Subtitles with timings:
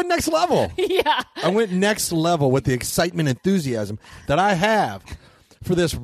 [0.00, 0.72] went next level.
[0.76, 1.22] yeah.
[1.36, 5.04] I went next level with the excitement, enthusiasm that I have
[5.62, 5.96] for this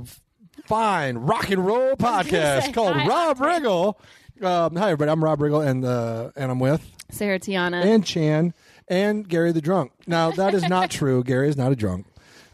[0.66, 3.95] fine rock and roll podcast called hi, Rob Riggle.
[4.42, 5.10] Um, hi, everybody.
[5.10, 7.82] I'm Rob Riggle, and uh, and I'm with Sarah Tiana.
[7.84, 8.52] and Chan
[8.88, 9.92] and Gary the drunk.
[10.06, 11.24] Now that is not true.
[11.24, 12.06] Gary is not a drunk,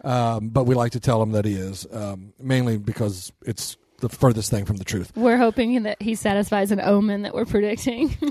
[0.05, 4.09] um, but we like to tell him that he is, um, mainly because it's the
[4.11, 5.13] furthest thing from the truth.
[5.17, 8.15] we're hoping that he satisfies an omen that we're predicting.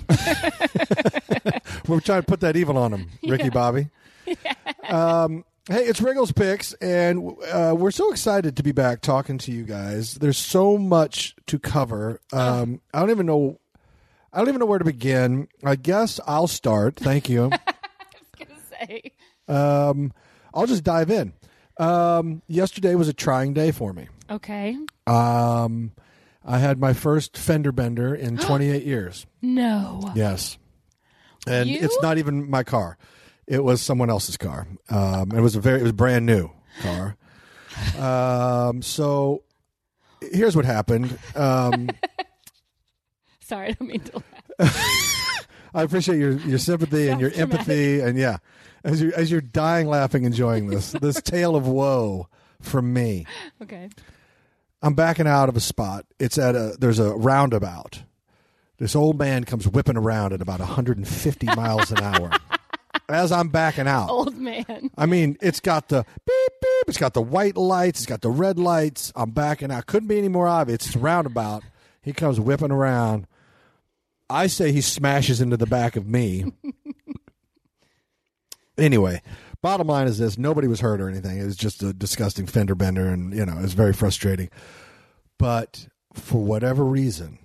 [1.87, 3.89] We're trying to put that evil on him, Ricky Bobby.
[4.87, 9.51] Um, hey, it's Riggle's Picks, and uh, we're so excited to be back talking to
[9.51, 10.15] you guys.
[10.15, 12.21] There's so much to cover.
[12.31, 13.59] Um, I don't even know.
[14.31, 15.47] I don't even know where to begin.
[15.63, 16.95] I guess I'll start.
[16.97, 17.49] Thank you.
[17.51, 17.59] I
[18.37, 19.11] was gonna say.
[19.47, 20.13] um,
[20.53, 21.33] I'll just dive in.
[21.77, 24.07] Um, yesterday was a trying day for me.
[24.29, 24.77] Okay.
[25.07, 25.91] Um,
[26.45, 29.25] I had my first fender bender in 28 years.
[29.41, 30.11] No.
[30.15, 30.57] Yes.
[31.47, 31.79] And You?
[31.81, 32.97] it's not even my car.
[33.47, 34.67] It was someone else's car.
[34.89, 36.49] Um, it was a very it was brand new
[36.81, 37.17] car.
[37.99, 39.43] Um, so
[40.21, 41.17] here's what happened.
[41.35, 41.89] Um,
[43.41, 44.23] Sorry, I don't mean to
[44.59, 45.47] laugh.
[45.73, 48.37] I appreciate your, your sympathy and your empathy and yeah.
[48.83, 52.27] As you as you're dying laughing enjoying this this tale of woe
[52.61, 53.25] from me.
[53.61, 53.89] Okay.
[54.81, 56.05] I'm backing out of a spot.
[56.19, 58.03] It's at a there's a roundabout.
[58.77, 62.31] This old man comes whipping around at about 150 miles an hour.
[63.07, 64.09] As I'm backing out.
[64.09, 64.89] Old man.
[64.97, 66.83] I mean, it's got the beep beep.
[66.87, 67.99] It's got the white lights.
[67.99, 69.11] It's got the red lights.
[69.15, 69.85] I'm backing out.
[69.85, 70.87] Couldn't be any more obvious.
[70.87, 71.63] It's a roundabout.
[72.01, 73.27] He comes whipping around.
[74.29, 76.45] I say he smashes into the back of me.
[78.77, 79.21] anyway,
[79.61, 81.37] bottom line is this: nobody was hurt or anything.
[81.37, 84.49] It was just a disgusting fender bender, and you know, it was very frustrating.
[85.37, 87.39] But for whatever reason,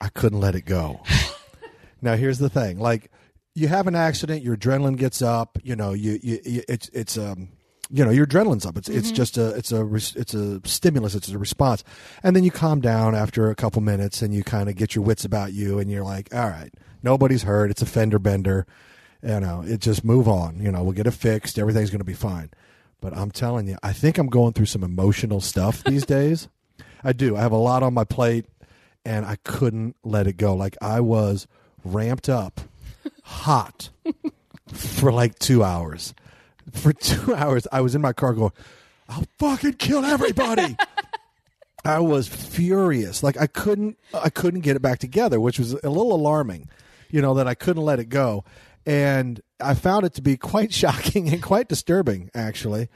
[0.00, 1.02] I couldn't let it go.
[2.02, 3.10] now, here's the thing: like
[3.54, 5.58] you have an accident, your adrenaline gets up.
[5.62, 7.48] You know, you, you, you it's it's um
[7.90, 8.76] you know your adrenaline's up.
[8.76, 11.14] It's it's just a it's a it's a stimulus.
[11.14, 11.84] It's a response,
[12.22, 15.04] and then you calm down after a couple minutes, and you kind of get your
[15.04, 17.70] wits about you, and you're like, all right, nobody's hurt.
[17.70, 18.66] It's a fender bender.
[19.24, 20.60] You know, it just move on.
[20.60, 21.58] You know, we'll get it fixed.
[21.58, 22.50] Everything's going to be fine.
[23.00, 26.48] But I'm telling you, I think I'm going through some emotional stuff these days.
[27.02, 27.36] I do.
[27.36, 28.46] I have a lot on my plate,
[29.04, 30.54] and I couldn't let it go.
[30.54, 31.46] Like I was
[31.84, 32.60] ramped up,
[33.22, 33.90] hot
[34.72, 36.14] for like two hours.
[36.72, 38.52] For two hours, I was in my car going,
[39.08, 40.76] "I'll fucking kill everybody."
[41.84, 43.22] I was furious.
[43.22, 46.68] Like I couldn't, I couldn't get it back together, which was a little alarming.
[47.10, 48.44] You know that I couldn't let it go,
[48.86, 52.30] and I found it to be quite shocking and quite disturbing.
[52.34, 52.88] Actually,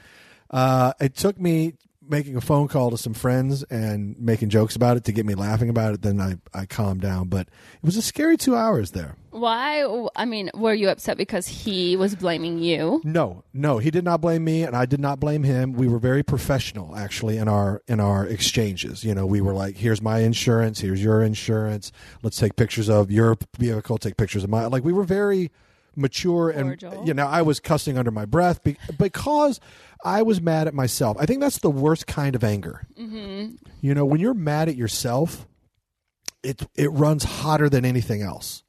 [0.49, 1.73] uh, it took me
[2.09, 5.35] making a phone call to some friends and making jokes about it to get me
[5.35, 6.01] laughing about it.
[6.01, 9.15] Then I, I calmed down, but it was a scary two hours there.
[9.29, 10.07] Why?
[10.15, 12.99] I mean, were you upset because he was blaming you?
[13.03, 15.73] No, no, he did not blame me, and I did not blame him.
[15.73, 19.03] We were very professional, actually, in our in our exchanges.
[19.03, 20.79] You know, we were like, "Here's my insurance.
[20.79, 21.91] Here's your insurance.
[22.23, 23.99] Let's take pictures of your vehicle.
[23.99, 25.51] Take pictures of my." Like, we were very
[25.99, 29.59] mature, and you know, I was cussing under my breath be- because
[30.03, 31.17] I was mad at myself.
[31.19, 32.87] I think that's the worst kind of anger.
[32.97, 33.55] Mm-hmm.
[33.81, 35.47] You know, when you're mad at yourself,
[36.43, 38.63] it it runs hotter than anything else,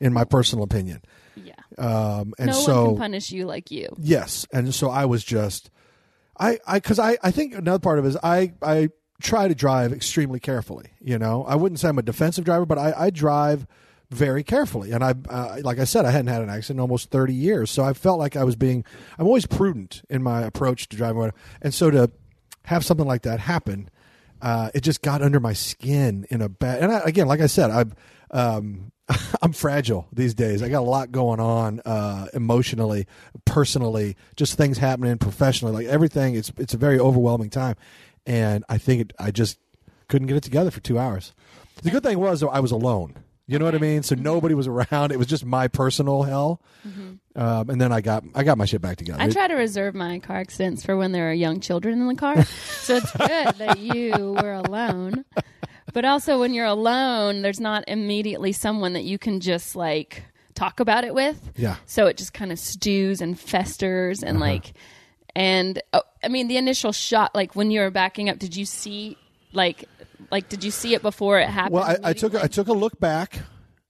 [0.00, 1.02] in my personal opinion.
[1.34, 1.54] Yeah.
[1.78, 3.88] Um, and no so one can punish you like you.
[3.98, 5.70] Yes, and so I was just,
[6.38, 8.90] I, I, because I, I think another part of it is I, I
[9.22, 10.90] try to drive extremely carefully.
[11.00, 13.66] You know, I wouldn't say I'm a defensive driver, but I, I drive
[14.12, 17.10] very carefully, and I, uh, like I said, I hadn't had an accident in almost
[17.10, 18.84] 30 years, so I felt like I was being,
[19.18, 22.10] I'm always prudent in my approach to driving, and so to
[22.64, 23.90] have something like that happen,
[24.40, 26.82] uh, it just got under my skin in a bad.
[26.82, 27.92] And I, again, like I said, I'm
[28.32, 28.92] um,
[29.42, 30.62] I'm fragile these days.
[30.62, 33.06] I got a lot going on uh, emotionally,
[33.44, 36.34] personally, just things happening professionally, like everything.
[36.34, 37.76] It's it's a very overwhelming time,
[38.26, 39.58] and I think it, I just
[40.08, 41.32] couldn't get it together for two hours.
[41.82, 43.16] The good thing was though I was alone.
[43.52, 44.02] You know what I mean?
[44.02, 45.12] So nobody was around.
[45.12, 46.60] It was just my personal hell,
[47.36, 49.20] um, and then I got I got my shit back together.
[49.20, 52.14] I try to reserve my car accidents for when there are young children in the
[52.14, 52.44] car.
[52.44, 55.24] so it's good that you were alone.
[55.92, 60.80] But also, when you're alone, there's not immediately someone that you can just like talk
[60.80, 61.50] about it with.
[61.56, 61.76] Yeah.
[61.86, 64.72] So it just kind of stews and festers and like,
[65.34, 68.64] and oh, I mean, the initial shot, like when you were backing up, did you
[68.64, 69.16] see,
[69.52, 69.84] like,
[70.30, 71.74] like did you see it before it happened?
[71.74, 73.40] Well, I, I took a- I took a look back,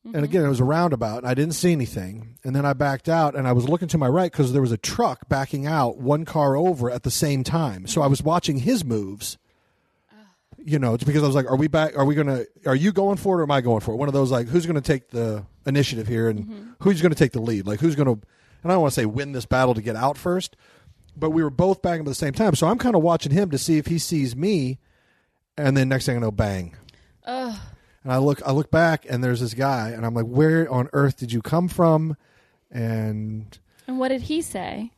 [0.05, 2.39] and again it was a roundabout, and I didn't see anything.
[2.45, 4.73] And then I backed out, and I was looking to my right because there was
[4.73, 7.87] a truck backing out one car over at the same time.
[7.87, 9.39] So I was watching his moves.
[10.65, 11.97] you know, it's because I was like, are we back?
[11.97, 12.45] Are we gonna?
[12.67, 13.97] Are you going for it or am I going for it?
[13.97, 16.71] One of those like, who's going to take the initiative here and Mm-hmm.
[16.81, 17.67] who's going to take the lead?
[17.67, 18.13] Like, who's going to?
[18.63, 20.57] And I don't want to say win this battle to get out first,
[21.17, 22.55] but we were both banging at the same time.
[22.55, 24.79] So I'm kind of watching him to see if he sees me,
[25.57, 26.77] and then next thing I know, bang.
[27.25, 27.59] Ugh.
[28.05, 30.89] And I look, I look back, and there's this guy, and I'm like, where on
[30.93, 32.17] earth did you come from?
[32.71, 34.93] And And what did he say?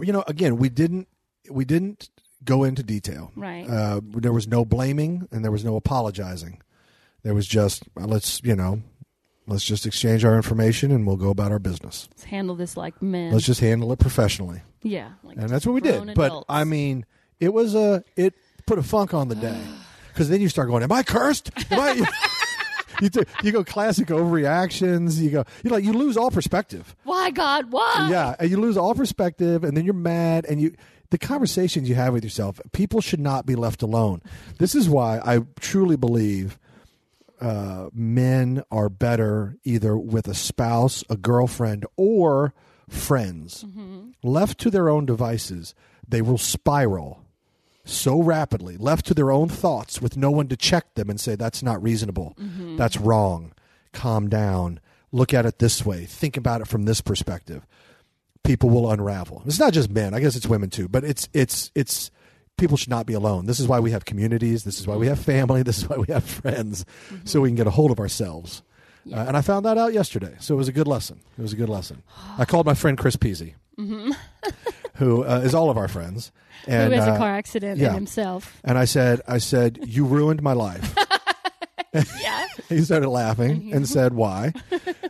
[0.00, 1.08] you know, again, we didn't,
[1.50, 2.08] we didn't
[2.44, 3.32] go into detail.
[3.36, 3.68] Right.
[3.68, 6.62] Uh, there was no blaming and there was no apologizing.
[7.22, 8.80] There was just uh, let's you know,
[9.46, 12.08] let's just exchange our information and we'll go about our business.
[12.12, 13.32] Let's handle this like men.
[13.32, 15.10] Let's just handle it professionally, yeah.
[15.22, 16.14] Like and that's what we did.
[16.14, 16.44] But.
[16.48, 17.04] I mean,
[17.38, 18.34] it was a it
[18.66, 19.60] put a funk on the day
[20.12, 21.50] because then you start going, "Am I cursed?
[21.70, 22.06] Am I?"
[23.00, 25.18] You, do, you go classic overreactions.
[25.18, 26.94] You go, you like you lose all perspective.
[27.04, 27.72] why God?
[27.72, 28.08] Why?
[28.10, 30.74] Yeah, and you lose all perspective, and then you're mad, and you
[31.08, 32.60] the conversations you have with yourself.
[32.72, 34.20] People should not be left alone.
[34.58, 36.58] This is why I truly believe
[37.40, 42.52] uh, men are better either with a spouse, a girlfriend, or
[42.88, 43.64] friends.
[44.22, 45.74] Left to their own devices,
[46.06, 47.19] they will spiral
[47.90, 51.34] so rapidly, left to their own thoughts with no one to check them and say,
[51.34, 52.36] that's not reasonable.
[52.76, 53.52] That's wrong.
[53.92, 54.80] Calm down.
[55.12, 56.04] Look at it this way.
[56.04, 57.66] Think about it from this perspective.
[58.44, 59.42] People will unravel.
[59.46, 60.14] It's not just men.
[60.14, 62.10] I guess it's women too, but it's, it's, it's,
[62.56, 63.46] people should not be alone.
[63.46, 64.64] This is why we have communities.
[64.64, 65.62] This is why we have family.
[65.70, 66.84] This is why we have friends
[67.24, 68.62] so we can get a hold of ourselves.
[69.10, 70.36] Uh, and I found that out yesterday.
[70.40, 71.20] So it was a good lesson.
[71.38, 72.02] It was a good lesson.
[72.38, 73.54] I called my friend Chris Peasy,
[74.94, 76.32] who uh, is all of our friends.
[76.66, 77.94] And, Who has uh, a car accident yeah.
[77.94, 78.60] himself?
[78.64, 80.94] and I said, I said, you ruined my life.
[82.20, 82.46] Yeah.
[82.68, 84.52] he started laughing and said, why?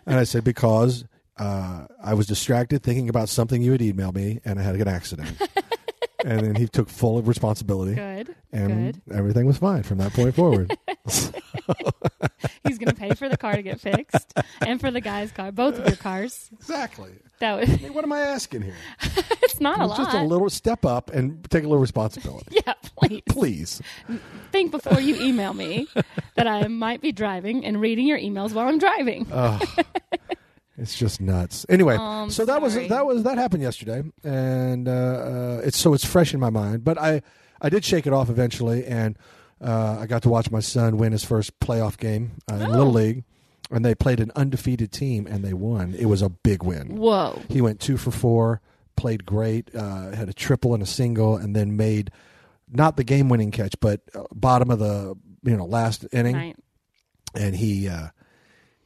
[0.06, 1.04] And I said, because
[1.36, 4.88] uh, I was distracted thinking about something you had emailed me and I had an
[4.88, 5.36] accident.
[6.24, 7.94] And then he took full responsibility.
[7.94, 8.34] Good.
[8.52, 9.14] And Good.
[9.14, 10.76] everything was fine from that point forward.
[12.66, 15.52] He's going to pay for the car to get fixed and for the guy's car,
[15.52, 16.50] both of your cars.
[16.52, 17.10] exactly.
[17.40, 18.74] That was, what am I asking here?
[19.42, 19.96] it's not a lot.
[19.96, 22.58] Just a little step up and take a little responsibility.
[22.66, 23.22] yeah, please.
[23.28, 23.82] Please.
[24.52, 25.88] Think before you email me
[26.34, 29.26] that I might be driving and reading your emails while I'm driving.
[30.80, 31.66] It's just nuts.
[31.68, 35.92] Anyway, Oh, so that was that was that happened yesterday, and uh, uh, it's so
[35.94, 36.84] it's fresh in my mind.
[36.84, 37.22] But I
[37.60, 39.18] I did shake it off eventually, and
[39.60, 42.70] uh, I got to watch my son win his first playoff game uh, in Oh.
[42.70, 43.24] little league,
[43.70, 45.94] and they played an undefeated team and they won.
[45.94, 46.96] It was a big win.
[46.96, 47.38] Whoa.
[47.50, 48.62] He went two for four,
[48.96, 52.10] played great, uh, had a triple and a single, and then made
[52.72, 56.56] not the game winning catch, but uh, bottom of the you know last inning Right.
[57.34, 58.08] and he uh,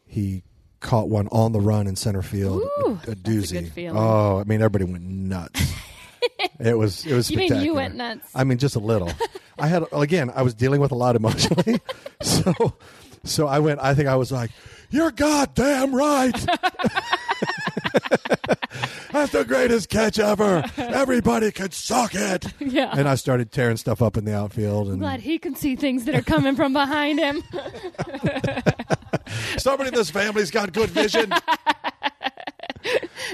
[0.07, 0.43] he
[0.85, 3.75] caught one on the run in center field, Ooh, a, a a doozy.
[3.75, 3.93] good.
[3.97, 5.61] Oh, I mean, everybody went nuts.
[6.61, 7.31] it was it was.
[7.31, 8.31] You mean you went nuts?
[8.35, 9.11] I mean, just a little.
[9.59, 10.31] I had again.
[10.35, 11.81] I was dealing with a lot emotionally,
[12.23, 12.75] so
[13.25, 13.81] so I went.
[13.81, 14.51] I think I was like,
[14.91, 16.47] "You're goddamn right."
[19.13, 20.65] That's the greatest catch ever.
[20.77, 22.47] Everybody could suck it.
[22.65, 22.91] Yeah.
[22.97, 26.07] And I started tearing stuff up in the outfield, and Glad he can see things
[26.07, 27.43] that are coming from behind him.
[29.59, 31.33] somebody in this family's got good vision.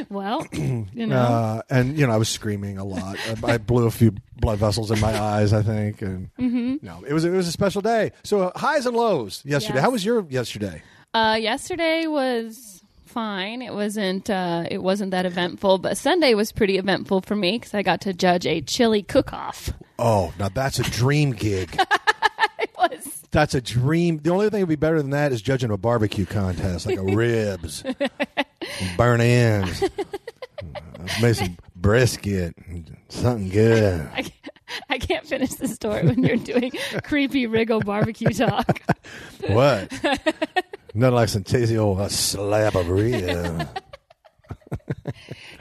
[0.09, 1.17] Well, you know.
[1.17, 3.17] Uh, and you know, I was screaming a lot.
[3.45, 6.03] I, I blew a few blood vessels in my eyes, I think.
[6.03, 6.85] And Mm-hmm.
[6.87, 8.13] no, it was it was a special day.
[8.25, 9.77] So uh, highs and lows yesterday.
[9.77, 9.85] Yes.
[9.85, 10.83] How was your yesterday?
[11.15, 12.80] Uh, yesterday was
[13.11, 13.63] fine.
[13.63, 14.31] It wasn't.
[14.31, 18.01] Uh, it wasn't that eventful, but Sunday was pretty eventful for me because I got
[18.03, 19.73] to judge a chili cook-off.
[19.99, 21.79] Oh, now that's a dream gig.
[22.63, 23.23] It was.
[23.31, 24.19] That's a dream.
[24.19, 26.99] The only thing that would be better than that is judging a barbecue contest, like
[26.99, 27.83] a ribs,
[28.99, 29.83] burn ends,
[31.23, 32.55] made some brisket,
[33.09, 34.11] something good.
[34.13, 34.35] I, can't-
[34.91, 36.71] I can't finish the story when you're doing
[37.03, 38.83] creepy Riggle barbecue talk.
[39.49, 39.91] What?
[40.95, 43.69] Nothing like some tasty old uh, slab of rib.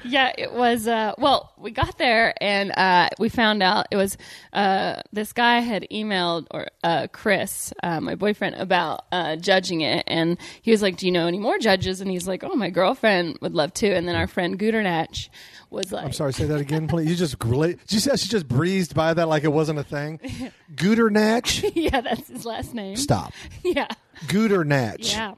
[0.09, 0.87] Yeah, it was.
[0.87, 4.17] Uh, well, we got there and uh, we found out it was
[4.53, 10.03] uh, this guy had emailed or uh, Chris, uh, my boyfriend, about uh, judging it,
[10.07, 12.69] and he was like, "Do you know any more judges?" And he's like, "Oh, my
[12.69, 15.29] girlfriend would love to." And then our friend Gudernach
[15.69, 17.09] was like, I'm sorry, say that again, please.
[17.09, 20.19] You just did you she just breezed by that like it wasn't a thing?
[20.75, 21.71] Gooternatch?
[21.75, 23.33] "Yeah, that's his last name." Stop.
[23.63, 23.87] Yeah,
[24.27, 25.11] Gooternatch.
[25.13, 25.33] yeah,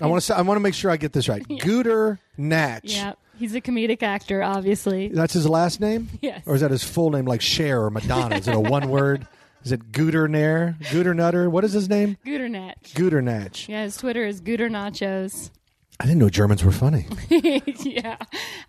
[0.00, 1.42] I want to say I want to make sure I get this right.
[1.48, 2.80] Gooternatch.
[2.84, 3.14] yeah.
[3.38, 5.08] He's a comedic actor, obviously.
[5.08, 6.08] That's his last name?
[6.22, 6.42] Yes.
[6.46, 8.36] Or is that his full name like Cher or Madonna?
[8.36, 9.26] Is it a one word?
[9.62, 10.78] Is it Gooternair?
[10.84, 11.50] Gooternutter?
[11.50, 12.16] What is his name?
[12.24, 12.74] Gudernach.
[12.94, 13.68] Gooternatch.
[13.68, 15.50] Yeah, his Twitter is Gooder Nachos.
[15.98, 17.06] I didn't know Germans were funny.
[17.30, 18.18] yeah.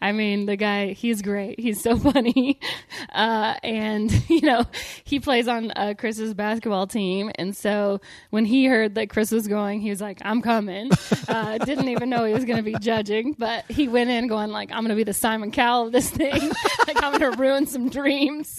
[0.02, 1.60] I mean, the guy, he's great.
[1.60, 2.60] He's so funny.
[3.12, 4.66] Uh, and, you know,
[5.04, 7.30] he plays on uh, Chris's basketball team.
[7.36, 10.90] And so when he heard that Chris was going, he was like, I'm coming.
[11.28, 14.52] Uh, didn't even know he was going to be judging, but he went in going
[14.52, 16.52] like, I'm going to be the Simon Cowell of this thing.
[16.88, 18.58] like, I'm going to ruin some dreams.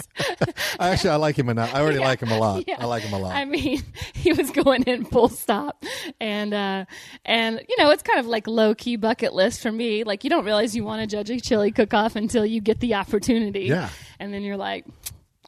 [0.79, 1.75] Actually, I like him enough.
[1.75, 2.65] I already like him a lot.
[2.69, 2.77] Yeah.
[2.79, 3.35] I like him a lot.
[3.35, 3.83] I mean,
[4.15, 5.83] he was going in full stop,
[6.21, 6.85] and uh,
[7.25, 10.03] and you know, it's kind of like low key bucket list for me.
[10.05, 12.81] Like you don't realize you want to judge a chili cook off until you get
[12.81, 13.67] the opportunity.
[13.67, 13.89] Yeah.
[14.19, 14.85] and then you're like,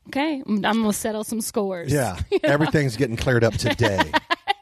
[0.08, 1.92] okay, I'm, I'm gonna settle some scores.
[1.92, 4.00] yeah, everything's getting cleared up today,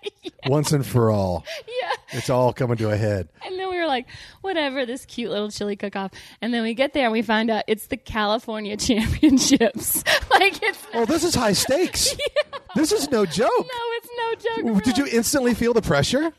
[0.47, 1.45] once and for all.
[1.67, 1.93] yeah.
[2.11, 3.29] It's all coming to a head.
[3.45, 4.07] And then we were like,
[4.41, 6.11] whatever, this cute little chili cook off.
[6.41, 10.03] And then we get there and we find out it's the California Championships.
[10.31, 12.17] like it's Oh, this is high stakes.
[12.75, 13.51] This is no joke.
[13.59, 13.67] no,
[13.99, 14.85] it's no joke.
[14.85, 16.33] Did you instantly feel the pressure?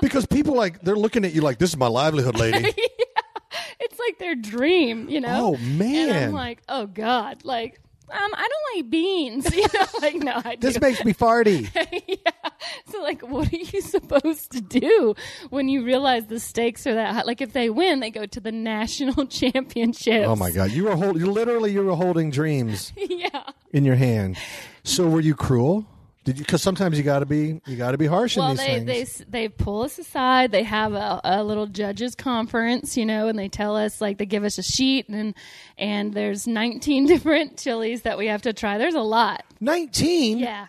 [0.00, 2.72] Because people like they're looking at you like this is my livelihood, lady.
[3.80, 5.54] it's like their dream, you know?
[5.54, 6.10] Oh, man.
[6.10, 9.54] And I'm like, oh God, like, um, I don't like beans.
[9.54, 10.66] You know, like, no, I do.
[10.66, 11.70] this makes me farty.
[12.06, 12.50] yeah.
[12.90, 15.14] So, like, what are you supposed to do
[15.50, 17.22] when you realize the stakes are that high?
[17.22, 20.26] Like, if they win, they go to the national championships.
[20.28, 23.44] Oh my god, you were holding literally you were holding dreams yeah.
[23.72, 24.36] in your hand.
[24.82, 25.86] So were you cruel?
[26.24, 26.44] Did you?
[26.44, 28.84] Because sometimes you got to be you got to be harsh Well, in these they,
[29.04, 29.18] things.
[29.18, 30.50] they they pull us aside.
[30.52, 34.26] They have a, a little judges conference, you know, and they tell us like they
[34.26, 35.34] give us a sheet and
[35.78, 38.78] and there's 19 different chilies that we have to try.
[38.78, 39.44] There's a lot.
[39.60, 40.38] Nineteen.
[40.38, 40.66] Yeah,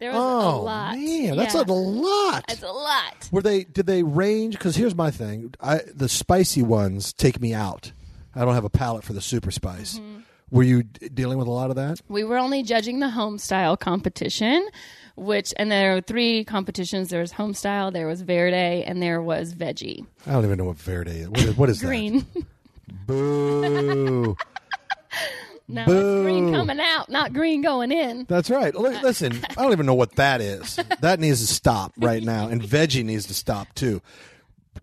[0.00, 0.96] there was Oh a lot.
[0.96, 1.62] man, that's yeah.
[1.62, 2.44] a lot.
[2.48, 3.28] That's a lot.
[3.30, 3.64] Were they?
[3.64, 4.54] Did they range?
[4.58, 7.92] Because here's my thing: I, the spicy ones take me out.
[8.34, 9.98] I don't have a palate for the super spice.
[9.98, 10.17] Mm-hmm.
[10.50, 12.00] Were you d- dealing with a lot of that?
[12.08, 14.66] We were only judging the home style competition,
[15.16, 17.08] which and there were three competitions.
[17.10, 20.06] There was home style, there was verde, and there was veggie.
[20.26, 21.28] I don't even know what verde is.
[21.28, 22.24] What is, what is Green.
[22.34, 22.44] that?
[23.06, 24.36] Boo.
[25.68, 25.98] no, Boo.
[26.18, 28.24] it's green coming out, not green going in.
[28.28, 28.74] That's right.
[28.74, 30.78] Look, listen, I don't even know what that is.
[31.00, 34.00] That needs to stop right now, and veggie needs to stop too.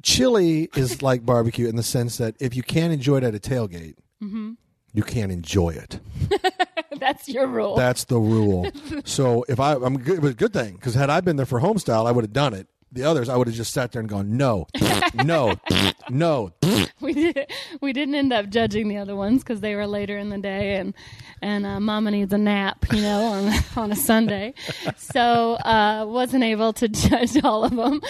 [0.03, 3.39] Chili is like barbecue in the sense that if you can't enjoy it at a
[3.39, 4.53] tailgate, Mm-hmm.
[4.95, 5.99] You can't enjoy it.
[6.99, 7.75] That's your rule.
[7.75, 8.71] That's the rule.
[9.05, 11.45] so if I, I'm good, it was a good thing because had I been there
[11.45, 12.67] for home style, I would have done it.
[12.95, 14.67] The others, I would have just sat there and gone, no,
[15.13, 15.55] no,
[16.09, 16.53] no.
[17.01, 20.29] we did, we didn't end up judging the other ones because they were later in
[20.29, 20.93] the day and
[21.41, 24.53] and uh, mama needs a nap you know on, on a sunday
[24.97, 28.01] so uh, wasn't able to judge all of them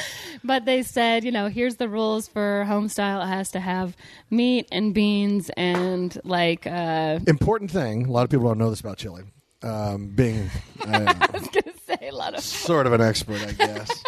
[0.43, 3.97] but they said you know here's the rules for home style it has to have
[4.29, 8.05] meat and beans and like uh, Important thing.
[8.05, 9.23] A lot of people don't know this about chili.
[9.63, 10.49] Um, being
[10.87, 14.03] uh, i was gonna say a lot of sort of an expert, I guess.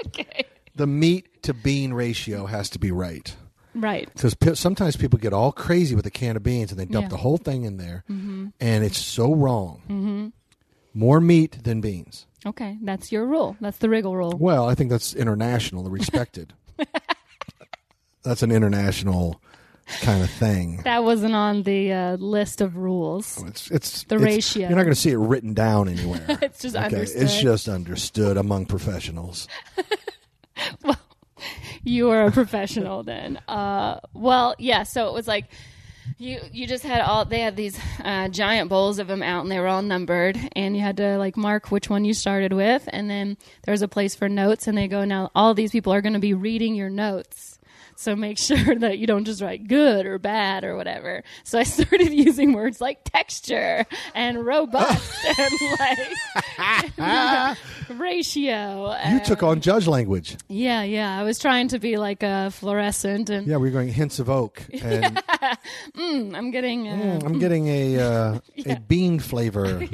[0.06, 0.44] okay
[0.76, 3.34] The meat to bean ratio has to be right.
[3.74, 6.84] right because pe- sometimes people get all crazy with a can of beans and they
[6.86, 7.08] dump Yeah.
[7.08, 9.82] the whole thing in there, and it's so wrong.
[9.88, 10.28] Mm-hmm.
[10.92, 12.26] More meat than beans.
[12.46, 16.52] okay that's your rule that's the Riggle rule Well, I think that's international, the respected.
[18.22, 19.40] that's an international
[20.00, 20.76] kind of thing.
[20.84, 24.68] that wasn't on the uh, list of rules It's it's The it's- ratio.
[24.68, 26.24] You're not going to see it written down anywhere.
[26.42, 29.48] it's just Okay, understood it's just understood among professionals.
[30.84, 30.98] Well,
[31.82, 33.38] you are a professional then.
[33.48, 34.82] Uh, well, yeah.
[34.82, 35.46] So it was like
[36.18, 39.50] you you just had all they had these uh, giant bowls of them out, and
[39.50, 42.86] they were all numbered, and you had to like mark which one you started with,
[42.92, 45.94] and then there was a place for notes, and they go now all these people
[45.94, 47.58] are going to be reading your notes.
[48.00, 51.22] So make sure that you don't just write good or bad or whatever.
[51.44, 57.58] So I started using words like texture and robust and like
[57.90, 58.96] ratio.
[59.06, 60.38] You took on judge language.
[60.48, 61.20] yeah, yeah.
[61.20, 64.62] I was trying to be like a fluorescent, and Yeah, we're going hints of oak,
[64.82, 65.22] and
[65.94, 66.88] I'm getting.
[66.88, 69.86] Uh, I'm getting a uh, a bean flavor.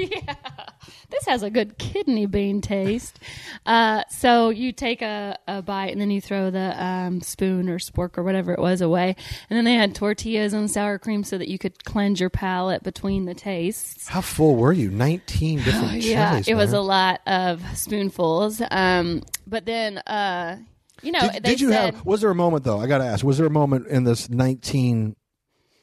[1.11, 3.19] This has a good kidney bean taste.
[3.65, 7.79] Uh, so you take a, a bite, and then you throw the um, spoon or
[7.79, 9.15] spork or whatever it was away,
[9.49, 12.83] and then they had tortillas and sour cream so that you could cleanse your palate
[12.83, 14.09] between the tastes.
[14.09, 14.91] How full were you?
[14.91, 16.49] Nineteen different Oh, yeah, chilies.
[16.49, 18.61] it was a lot of spoonfuls.
[18.71, 20.59] Um, but then, uh,
[21.03, 22.05] you know, Did, they did you said, have?
[22.07, 22.81] Was there a moment though?
[22.81, 23.25] I got to ask.
[23.25, 25.15] Was there a moment in this nineteen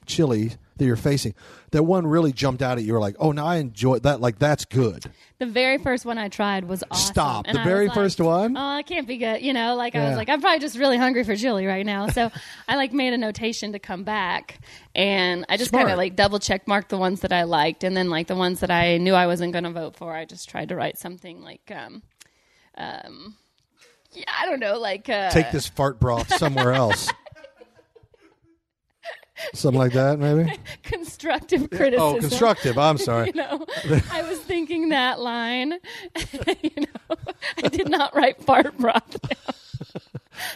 [0.06, 1.34] chili that you're facing
[1.72, 2.94] that one really jumped out at you?
[2.94, 4.22] Were like, oh, now I enjoy that.
[4.22, 5.06] Like that's good.
[5.40, 7.14] The very first one I tried was awesome.
[7.14, 7.46] Stop.
[7.48, 8.56] And The I very like, first one?
[8.56, 9.42] Oh, it can't be good.
[9.42, 12.08] You know, like I was like, I'm probably just really hungry for chili right now.
[12.08, 12.32] So
[12.68, 14.60] I like made a notation to come back,
[14.96, 17.96] and I just kind of like double check marked the ones that I liked, and
[17.96, 20.50] then like the ones that I knew I wasn't going to vote for, I just
[20.50, 22.04] tried to write something like, um,
[22.78, 23.36] um,
[24.14, 27.10] yeah, I don't know, like uh, Take this fart broth somewhere else.
[29.54, 30.58] Something like that, maybe.
[30.84, 32.16] constructive criticism.
[32.16, 32.78] Oh, constructive.
[32.78, 33.28] I'm sorry.
[33.28, 33.66] you know,
[34.12, 35.74] I was thinking that line.
[36.62, 37.16] you know,
[37.64, 39.18] I did not write fart broth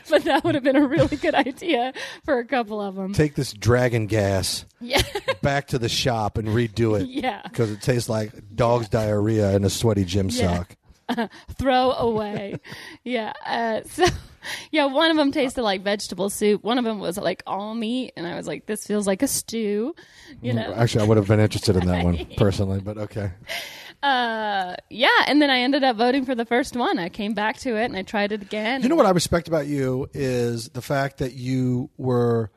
[0.09, 1.93] but that would have been a really good idea
[2.25, 3.13] for a couple of them.
[3.13, 5.01] Take this dragon gas Yeah,
[5.41, 7.41] back to the shop and redo it yeah.
[7.43, 10.63] because it tastes like dog's diarrhea in a sweaty gym Yeah.
[11.09, 11.29] sock.
[11.57, 12.55] Throw away.
[13.03, 13.33] yeah.
[13.45, 14.05] Uh, so,
[14.71, 16.63] yeah, one of them tasted like vegetable soup.
[16.63, 19.27] One of them was like all meat, and I was like, "This feels like a
[19.27, 19.95] stew."
[20.41, 20.73] You know.
[20.73, 23.31] Actually, I would have been interested in that one personally, but okay.
[24.03, 26.99] Uh, yeah, and then I ended up voting for the first one.
[26.99, 28.83] I came back to it and I tried it again.
[28.83, 32.51] You know what I respect about you is the fact that you were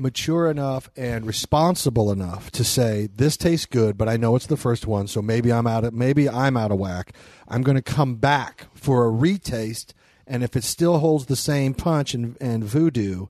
[0.00, 4.56] mature enough and responsible enough to say this tastes good, but I know it's the
[4.56, 7.12] first one, so maybe I'm out of maybe I'm out of whack.
[7.46, 9.92] I'm going to come back for a retaste,
[10.30, 13.26] and if it still holds the same punch and, and voodoo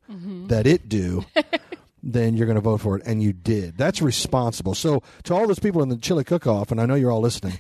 [0.49, 1.25] that it do.
[2.03, 3.77] Then you're going to vote for it, and you did.
[3.77, 4.75] That's responsible.
[4.75, 7.59] So, to all those people in the chili cook-off, and I know you're all listening,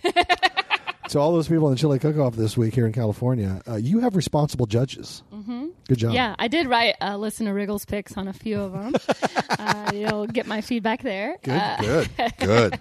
[1.10, 3.98] to all those people in the chili cook-off this week here in California, uh, you
[4.00, 5.22] have responsible judges.
[5.30, 5.66] Mm-hmm.
[5.88, 6.14] Good job.
[6.14, 8.94] Yeah, I did write uh, listen to Riggle's picks on a few of them.
[9.58, 11.36] uh, you'll get my feedback there.
[11.42, 12.80] Good, Uh, good, good.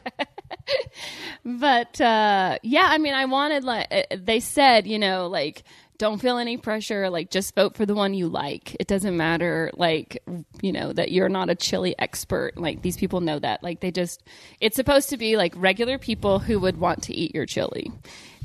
[1.43, 5.63] but uh, yeah, I mean, I wanted like uh, they said, you know, like
[5.99, 7.09] don't feel any pressure.
[7.09, 8.75] Like just vote for the one you like.
[8.79, 10.23] It doesn't matter, like
[10.61, 12.57] you know, that you're not a chili expert.
[12.57, 13.61] Like these people know that.
[13.61, 14.23] Like they just,
[14.59, 17.91] it's supposed to be like regular people who would want to eat your chili.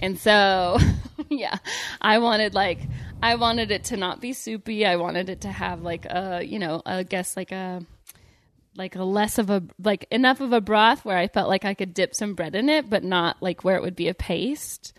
[0.01, 0.79] And so,
[1.31, 1.57] yeah,
[2.01, 2.81] I wanted like
[3.23, 4.85] I wanted it to not be soupy.
[4.85, 7.87] I wanted it to have like a, you know, I guess like a
[8.77, 11.75] like a less of a like enough of a broth where I felt like I
[11.75, 14.93] could dip some bread in it, but not like where it would be a paste.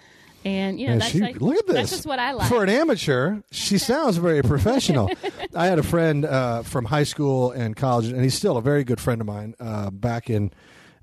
[0.46, 1.76] And you know, And that's she- like, look at this.
[1.76, 2.48] That's just what I like.
[2.50, 5.10] For an amateur, she sounds very professional.
[5.56, 8.84] I had a friend uh, from high school and college, and he's still a very
[8.84, 10.52] good friend of mine uh, back in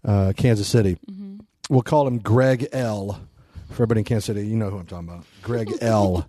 [0.05, 0.97] uh, Kansas City.
[1.11, 1.41] Mm-hmm.
[1.69, 3.21] We'll call him Greg L.
[3.69, 5.25] For everybody in Kansas City, you know who I'm talking about.
[5.43, 6.29] Greg L.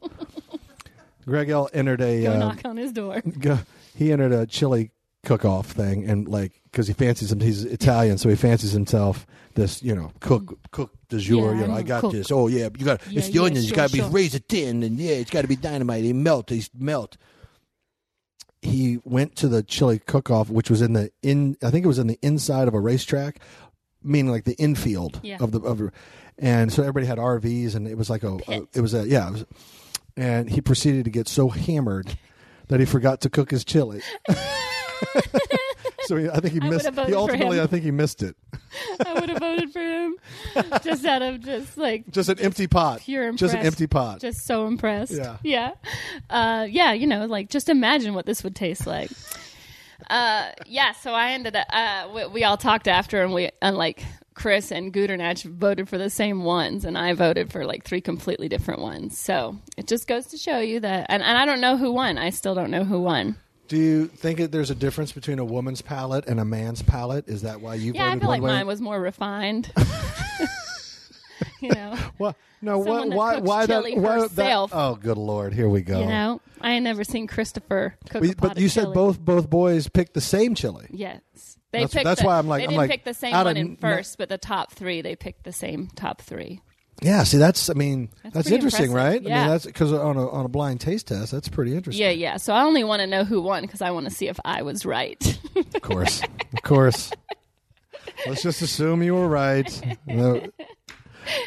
[1.26, 1.70] Greg L.
[1.74, 3.22] entered a Go uh, knock on his door.
[3.40, 3.60] go,
[3.96, 4.92] he entered a chili
[5.26, 9.82] cook-off thing and like because he fancies him he's italian so he fancies himself this
[9.82, 12.12] you know cook cook de jour Yeah, you know I'm got cook.
[12.12, 14.10] this oh yeah you got Yeah, it's the yeah, onions you sure, got to sure.
[14.10, 17.16] be razor thin and yeah it's got to be dynamite they melt they melt
[18.62, 22.00] he went to the chili cook-off which was in the in i think it was
[22.00, 23.40] in the inside of a racetrack
[24.04, 25.38] meaning like the infield Yeah.
[25.40, 25.92] of the of the-
[26.38, 28.64] and so everybody had rvs and it was like a, a Pit.
[28.74, 29.46] it was a yeah it was,
[30.18, 32.18] and he proceeded to get so hammered
[32.68, 34.02] that he forgot to cook his chili.
[36.06, 36.90] so he, I think he I missed.
[36.90, 37.60] He ultimately.
[37.62, 38.36] I think he missed it.
[39.06, 40.16] I would have voted for him
[40.84, 43.02] just out of just like Just an empty pot.
[43.02, 44.20] pure Just an empty pot.
[44.20, 45.14] just so impressed.
[45.14, 45.38] Yeah.
[45.44, 45.72] Yeah.
[46.30, 49.12] Uh, yeah, you know, like just imagine what this would taste like.
[50.10, 53.78] Uh, yeah, so I ended up, uh, we, we all talked after and we, and
[53.78, 54.04] like
[54.34, 58.50] Chris and Gudernach voted for the same ones and I voted for like three completely
[58.50, 59.18] different ones.
[59.18, 62.18] So it just goes to show you that, and, and I don't know who won.
[62.18, 63.38] I still don't know who won.
[63.74, 67.28] Do you think that there's a difference between a woman's palate and a man's palate?
[67.28, 68.52] Is that why you Yeah, I feel like way?
[68.52, 69.72] mine was more refined.
[71.60, 72.78] you know, Well, no.
[72.78, 73.40] What, why?
[73.40, 73.84] Why that?
[73.98, 74.70] Why that?
[74.72, 75.56] Oh, good lord!
[75.56, 76.02] Here we go.
[76.02, 78.82] you know, I ain't never seen Christopher cook But- a pot but of you said
[78.84, 78.94] chili.
[78.94, 80.86] both both boys picked the same chili.
[80.92, 81.22] Yes.
[81.72, 83.34] They That's- picked that's the- why I'm like- they I'm didn't like, pick the same
[83.34, 86.62] one in n- first, but the top three they picked the same top three.
[87.02, 87.24] Yeah.
[87.24, 87.70] See, that's.
[87.70, 89.24] I mean, that's, That's interesting, impressive.
[89.24, 89.26] right?
[89.26, 89.42] I Yeah.
[89.42, 92.04] mean, that's because on a on a blind taste test, that's pretty interesting.
[92.04, 92.38] Yeah, yeah.
[92.38, 94.62] So I only want to know who won because I want to see if I
[94.62, 95.40] was right.
[95.56, 96.22] Of course.
[96.24, 97.12] of course.
[98.28, 99.98] Let's just assume you were right.
[100.08, 100.46] No-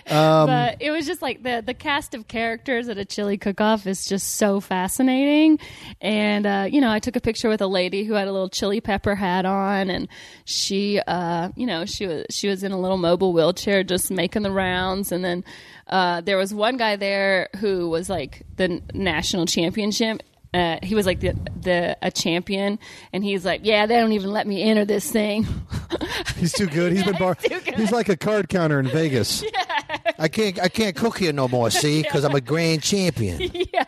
[0.09, 3.61] Um, but it was just like the the cast of characters at a chili cook
[3.61, 5.59] off is just so fascinating.
[6.01, 8.49] And uh, you know, I took a picture with a lady who had a little
[8.49, 10.09] chili pepper hat on, and
[10.45, 14.43] she, uh, you know, she was she was in a little mobile wheelchair, just making
[14.43, 15.13] the rounds.
[15.13, 15.45] And then
[15.89, 20.23] uh, there was one guy there who was like the national championship.
[20.57, 22.79] Uh, he was like the the a champion,
[23.13, 25.47] and he's like, yeah, they don't even let me enter this thing.
[26.37, 26.93] he's too good.
[26.93, 27.75] He's been bar- too good.
[27.75, 29.45] He's like a card counter in Vegas.
[30.19, 33.39] I can't I can't cook here no more, see, because I'm a grand champion.
[33.73, 33.85] yeah.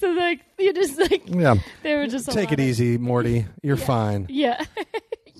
[0.00, 1.54] So like you just like Yeah.
[1.84, 3.46] they were just a Take lot it of- easy, Morty.
[3.62, 4.26] You're fine.
[4.30, 4.64] Yeah.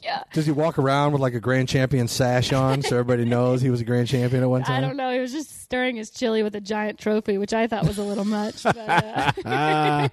[0.02, 0.22] Yeah.
[0.32, 3.70] Does he walk around with like a grand champion sash on so everybody knows he
[3.70, 4.82] was a grand champion at one time?
[4.82, 5.12] I don't know.
[5.12, 8.02] He was just stirring his chili with a giant trophy, which I thought was a
[8.02, 8.62] little much.
[8.62, 9.32] But, uh,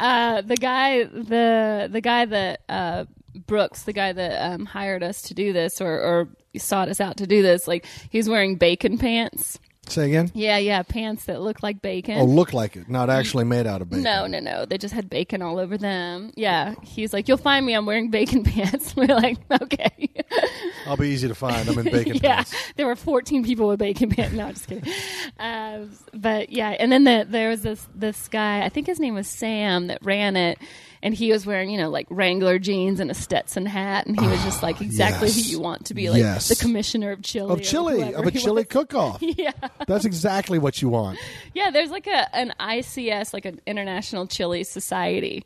[0.00, 3.04] uh, the guy, the the guy that uh,
[3.46, 7.16] Brooks, the guy that um, hired us to do this or, or sought us out
[7.18, 9.58] to do this, like he's wearing bacon pants.
[9.90, 10.30] Say again.
[10.34, 12.18] Yeah, yeah, pants that look like bacon.
[12.18, 14.02] Oh, look like it, not actually made out of bacon.
[14.04, 14.64] No, no, no.
[14.64, 16.32] They just had bacon all over them.
[16.36, 16.74] Yeah.
[16.82, 17.74] He's like, You'll find me.
[17.74, 18.94] I'm wearing bacon pants.
[18.96, 20.08] We're like, Okay.
[20.86, 21.68] I'll be easy to find.
[21.68, 22.22] I'm in bacon pants.
[22.22, 22.34] yeah.
[22.36, 22.54] pants.
[22.76, 24.34] There were 14 people with bacon pants.
[24.34, 24.92] No, just kidding.
[25.38, 26.70] Um, but yeah.
[26.70, 29.98] And then the, there was this, this guy, I think his name was Sam, that
[30.02, 30.58] ran it.
[31.02, 34.06] And he was wearing, you know, like Wrangler jeans and a Stetson hat.
[34.06, 35.36] And he was just like exactly yes.
[35.36, 36.48] who you want to be like Yes.
[36.48, 37.52] the commissioner of chili.
[37.52, 39.22] Of whoever of a he chili cook-off.
[39.22, 39.52] Yeah.
[39.86, 41.18] That's exactly what you want.
[41.54, 45.44] Yeah, there's like a an ICS, like an International Chili Society.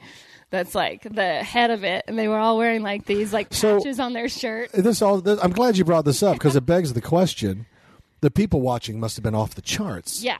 [0.50, 3.78] That's like the head of it, and they were all wearing like these like So-
[3.78, 4.70] patches on their shirt.
[4.74, 5.20] Uh, this all.
[5.20, 7.66] This, I'm glad you brought this up because it begs the question:
[8.20, 10.22] the people watching must have been off the charts.
[10.22, 10.38] Yeah,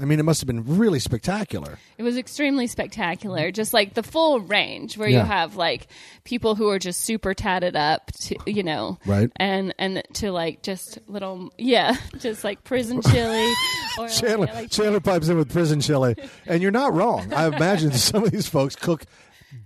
[0.00, 1.78] I mean, it must have been really spectacular.
[1.98, 3.50] it was extremely spectacular.
[3.52, 5.20] Just like the full range, where Yeah.
[5.20, 5.86] you have like
[6.24, 9.30] people who are just super tatted up, to, you know, Right.
[9.36, 13.52] and and to like just little, yeah, just like prison chili.
[13.98, 17.32] or Chandler, like, like Chandler pipes in with prison chili, and you're not wrong.
[17.32, 19.04] I imagine some of these folks cook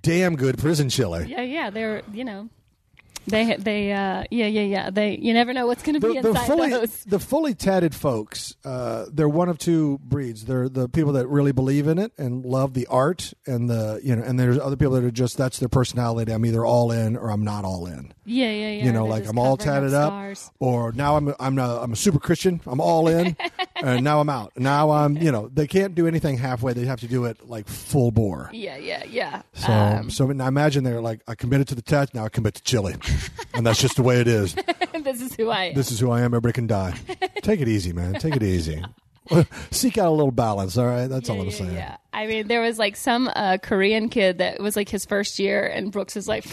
[0.03, 1.27] damn good prison chili.
[1.29, 2.49] yeah, yeah, they're you know.
[3.29, 4.91] They, they, uh, yeah, yeah, yeah.
[4.91, 7.05] They, you never know what's going to be The, the inside fully those.
[7.05, 10.45] the fully tatted folks, uh, they're one of two breeds.
[10.47, 14.17] They're the people that really believe in it and love the art, and the you
[14.17, 16.33] know, and there's other people that are just that's their personality.
[16.33, 18.13] I'm either all in or I'm not all in.
[18.25, 18.85] Yeah, yeah, yeah.
[18.85, 20.51] you know, They're like I'm all tatted up, scars.
[20.59, 22.61] or now I'm I'm a, I'm a super Christian.
[22.67, 23.37] I'm all in,
[23.77, 24.53] and now I'm out.
[24.57, 26.73] Now I'm you know they can't do anything halfway.
[26.73, 28.51] They have to do it like full bore.
[28.53, 29.43] Yeah, yeah, yeah.
[29.55, 32.15] So Um, so I imagine they're like I committed to the tat.
[32.15, 32.95] Now I commit to chili,
[33.55, 34.55] and that's just the way it is.
[35.03, 35.75] this is who I am.
[35.75, 36.27] This is who I am.
[36.27, 36.95] Everybody can die.
[37.43, 38.15] Take it easy, man.
[38.15, 38.85] Take it easy.
[39.71, 40.77] Seek out a little balance.
[40.79, 41.73] All right, that's yeah, all I'm yeah, saying.
[41.75, 41.97] yeah.
[42.11, 45.65] I mean, there was like some uh, Korean kid that was like his first year,
[45.65, 46.45] and Brooks is like,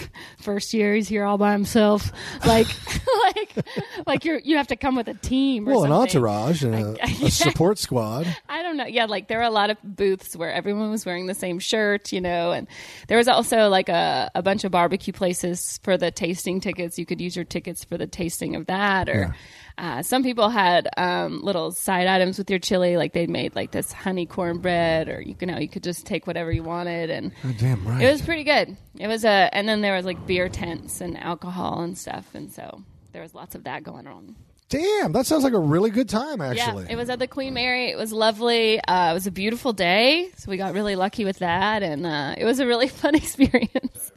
[0.41, 2.11] first year he's here all by himself.
[2.45, 2.67] Like,
[3.35, 3.65] like,
[4.05, 5.67] like you're you have to come with a team.
[5.67, 7.25] Or Well, an entourage and a, Yeah.
[7.27, 8.27] a support squad.
[8.49, 8.85] I don't know.
[8.85, 12.11] Yeah, like there were a lot of booths where everyone was wearing the same shirt,
[12.11, 12.67] you know, and
[13.07, 16.99] there was also like a, a bunch of barbecue places for the tasting tickets.
[16.99, 19.35] You could use your tickets for the tasting of that, or
[19.77, 23.71] uh, some people had um, little side items with your chili, like they made like
[23.71, 27.53] this honey cornbread, or you know you could just take whatever you wanted, and Oh,
[27.59, 28.01] damn right.
[28.01, 28.77] it was pretty good.
[28.97, 32.51] It was a, and then there was like beer tents and alcohol and stuff, and
[32.51, 34.35] so there was lots of that going on.
[34.69, 36.41] damn, that sounds like a really good time.
[36.41, 37.89] Actually, Yeah, it was at the Queen Mary.
[37.91, 38.79] It was lovely.
[38.88, 42.33] Uh, it was a beautiful day, so we got really lucky with that, and uh,
[42.38, 44.11] it was a really fun experience.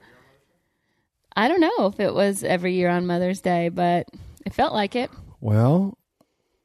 [1.36, 4.08] I don't know if it was every year on Mother's Day, but
[4.44, 5.10] it felt like it.
[5.40, 5.96] Well,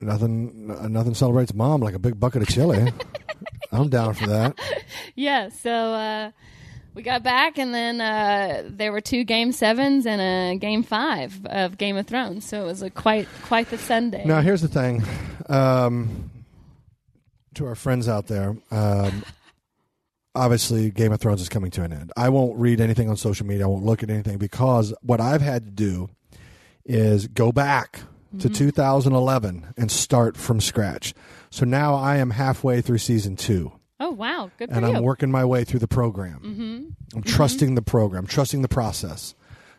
[0.01, 2.91] nothing nothing celebrates mom like a big bucket of chili.
[3.71, 4.59] I'm down for that.
[5.15, 6.31] Yeah, so uh,
[6.93, 11.43] we got back, and then uh, there were two game sevens and a game five
[11.45, 12.47] of Game of Thrones.
[12.47, 14.23] So it was a quite quite the Sunday.
[14.25, 15.03] Now, here's the thing.
[15.49, 16.29] Um,
[17.55, 19.23] to our friends out there, um,
[20.35, 22.11] obviously, Game of Thrones is coming to an end.
[22.15, 23.65] I won't read anything on social media.
[23.65, 26.09] I won't look at anything because what I've had to do
[26.85, 28.01] is go back
[28.39, 31.13] to 2011 and start from scratch.
[31.49, 33.71] So now I am halfway through season two.
[33.99, 34.93] Oh wow, good for and you.
[34.95, 36.39] I'm working my way through the program.
[36.43, 37.17] Mm-hmm.
[37.17, 39.35] I'm trusting the program, trusting the process.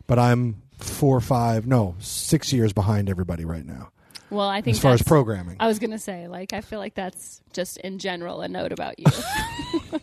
[0.06, 3.90] But I'm four, five, no, six years behind everybody right now
[4.34, 6.94] well, I think as far as programming I was gonna say, like, I feel like
[6.94, 9.06] that's just in general a note about you.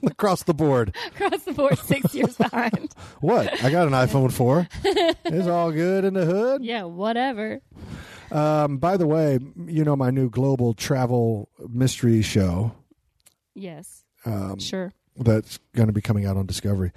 [0.03, 0.95] across the board.
[1.07, 2.93] Across the board, six years behind.
[3.19, 3.63] What?
[3.63, 4.67] I got an iPhone 4.
[5.25, 6.63] it's all good in the hood.
[6.63, 7.61] Yeah, whatever.
[8.31, 12.73] Um, by the way, you know my new global travel mystery show
[13.53, 14.93] Yes, um, sure.
[15.17, 16.91] that's going to be coming out on Discovery.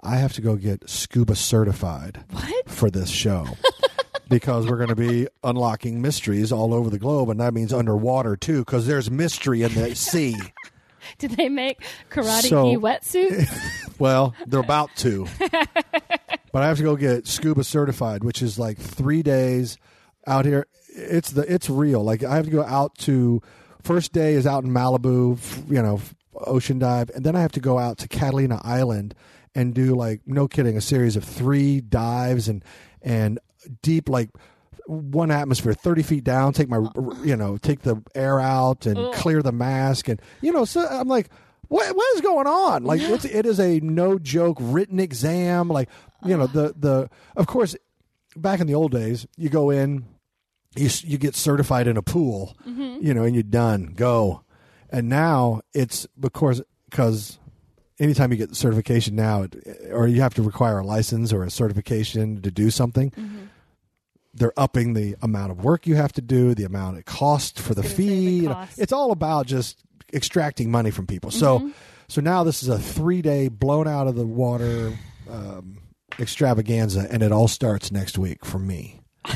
[0.00, 2.22] I have to go get scuba certified.
[2.30, 2.68] What?
[2.68, 3.46] for this show
[4.28, 8.36] because we're going to be unlocking mysteries all over the globe, and that means underwater
[8.36, 10.36] too, because there's mystery in the sea.
[11.18, 13.48] Did they make karate So- wetsuits?
[13.98, 15.26] Well, they're about to,
[16.52, 19.78] but I have to go get scuba certified, which is like three days
[20.26, 20.66] out here.
[20.96, 22.02] It's the it's real.
[22.02, 23.42] Like I have to go out to
[23.82, 25.38] first day is out in Malibu,
[25.70, 26.00] you know,
[26.34, 29.14] ocean dive, and then I have to go out to Catalina Island
[29.54, 32.64] and do like no kidding a series of three dives and
[33.02, 33.38] and
[33.82, 34.30] deep like
[34.86, 36.86] one atmosphere 30 feet down take my
[37.24, 41.08] you know take the air out and clear the mask and you know so i'm
[41.08, 41.28] like
[41.68, 42.84] what what is going on?
[42.84, 45.88] Like it's, it is a no joke written exam like
[46.24, 47.76] you know the the of course
[48.36, 50.04] back in the old days you go in
[50.78, 52.56] you you get certified in a pool
[53.00, 54.42] you know and you're done go
[54.90, 57.38] and now it's because because
[57.98, 59.46] anytime you get certification now
[59.90, 63.12] or you have to require a license or a certification to do something
[64.36, 67.74] they're upping the amount of work you have to do, the amount it costs for
[67.74, 68.46] the gonna the fee.
[68.46, 68.78] Cost.
[68.78, 71.30] it's all about just extracting money from people.
[71.30, 71.68] Mm-hmm.
[71.68, 71.72] So,
[72.08, 74.92] so now this is a three day blown out of the water
[75.30, 75.78] um,
[76.20, 79.00] extravaganza, and it all starts next week for me.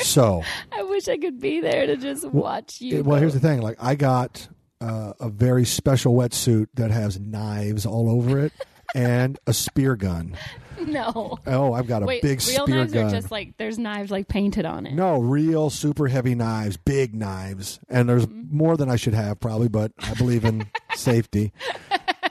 [0.04, 3.02] so, I wish I could be there to just watch you.
[3.02, 3.20] well, go.
[3.20, 4.48] here's the thing: like, I got
[4.80, 8.52] uh, a very special wetsuit that has knives all over it
[8.94, 10.36] and a spear gun.
[10.80, 11.38] no.
[11.46, 13.06] Oh, I've got a Wait, big real spear knives gun.
[13.06, 14.94] are just like there's knives like painted on it.
[14.94, 17.78] No, real super heavy knives, big knives.
[17.88, 18.56] And there's Mm-hmm.
[18.56, 21.52] more than I should have probably, but I believe in safety.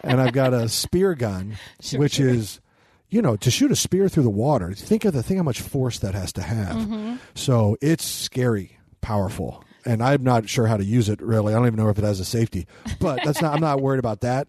[0.04, 2.30] And I've got a spear gun, Sure, which sure.
[2.30, 2.60] is,
[3.10, 4.74] you know, to shoot a spear through the water.
[4.74, 6.76] Think of the think how much force that has to have.
[6.76, 7.16] Mm-hmm.
[7.36, 9.64] So it's scary, powerful.
[9.86, 11.54] And I'm not sure how to use it really.
[11.54, 12.68] I don't even know if it has a safety.
[13.00, 14.48] But that's not I'm not worried about that.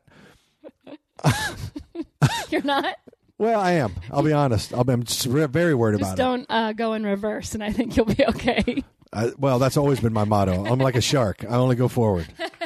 [2.51, 2.97] You're not.
[3.39, 3.95] Well, I am.
[4.11, 4.75] I'll be honest.
[4.75, 6.23] I'll be, I'm very worried Just about it.
[6.23, 8.85] don't uh, go in reverse, and I think you'll be okay.
[9.15, 10.67] I, well, that's always been my motto.
[10.67, 11.45] I'm like a shark.
[11.45, 12.27] I only go forward.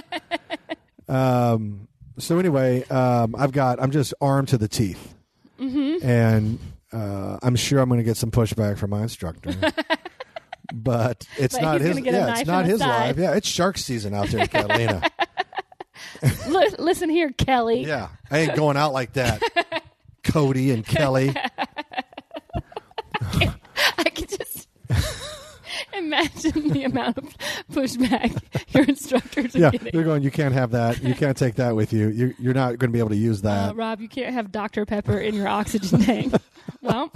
[1.07, 1.89] Um.
[2.19, 3.81] So anyway, um, I've got.
[3.81, 5.15] I'm just armed to the teeth,
[5.61, 6.07] mm-hmm.
[6.07, 6.59] and
[6.93, 9.53] uh, I'm sure I'm going to get some pushback from my instructor.
[10.73, 11.91] but it's But not his.
[11.91, 12.89] gonna get a Yeah, it's not his side.
[12.89, 13.17] life.
[13.19, 15.03] Yeah, it's shark season out there in Catalina.
[16.49, 17.85] Li- Listen here, Kelly.
[17.85, 19.43] yeah, I ain't going out like that.
[20.25, 21.35] Cody and Kelly.
[26.13, 27.25] I could just imagine the amount of
[27.73, 28.43] pushback
[28.75, 29.91] your instructors are Yeah, getting.
[29.93, 30.23] they're going.
[30.23, 31.03] You can't have that.
[31.03, 32.09] You can't take that with you.
[32.09, 33.71] you you're not going to be able to use that.
[33.71, 34.85] Uh, Rob, you can't have Dr.
[34.87, 36.35] Pepper in your oxygen tank.
[36.83, 37.11] well,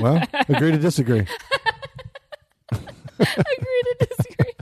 [0.00, 1.26] well, agree to disagree.
[2.72, 4.52] agree to disagree.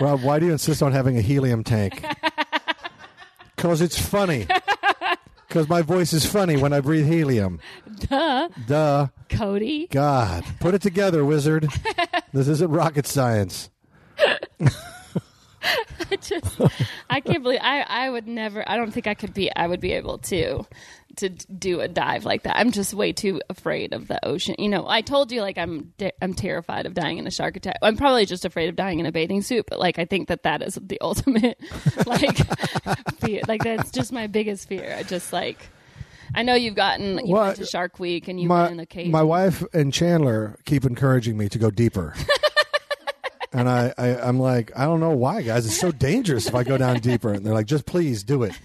[0.00, 2.04] Rob, why do you insist on having a helium tank?
[3.56, 4.46] Because it's funny.
[5.54, 7.60] Because my voice is funny when I breathe helium.
[8.10, 9.06] Duh, Duh.
[9.28, 9.86] Cody.
[9.86, 10.44] God.
[10.58, 11.68] Put it together, wizard.
[12.32, 13.70] This isn't rocket science.
[14.18, 16.60] I just,
[17.08, 18.68] I can't believe I, I would never.
[18.68, 19.54] I don't think I could be.
[19.54, 20.66] I would be able to,
[21.16, 22.56] to do a dive like that.
[22.56, 24.54] I'm just way too afraid of the ocean.
[24.58, 27.76] You know, I told you like I'm, I'm terrified of dying in a shark attack.
[27.82, 29.66] I'm probably just afraid of dying in a bathing suit.
[29.68, 31.58] But like, I think that that is the ultimate,
[32.06, 32.36] like,
[33.20, 33.40] fear.
[33.48, 34.94] Like that's just my biggest fear.
[34.98, 35.58] I just like.
[36.34, 39.10] I know you've gotten you Well, went to Shark Week and you My, the cave.
[39.12, 42.14] my wife and Chandler keep encouraging me to go deeper.
[43.52, 45.64] and I, I, I'm like, I don't know why, guys.
[45.66, 47.32] It's so dangerous if I go down deeper.
[47.32, 48.58] And they're like, just please do it.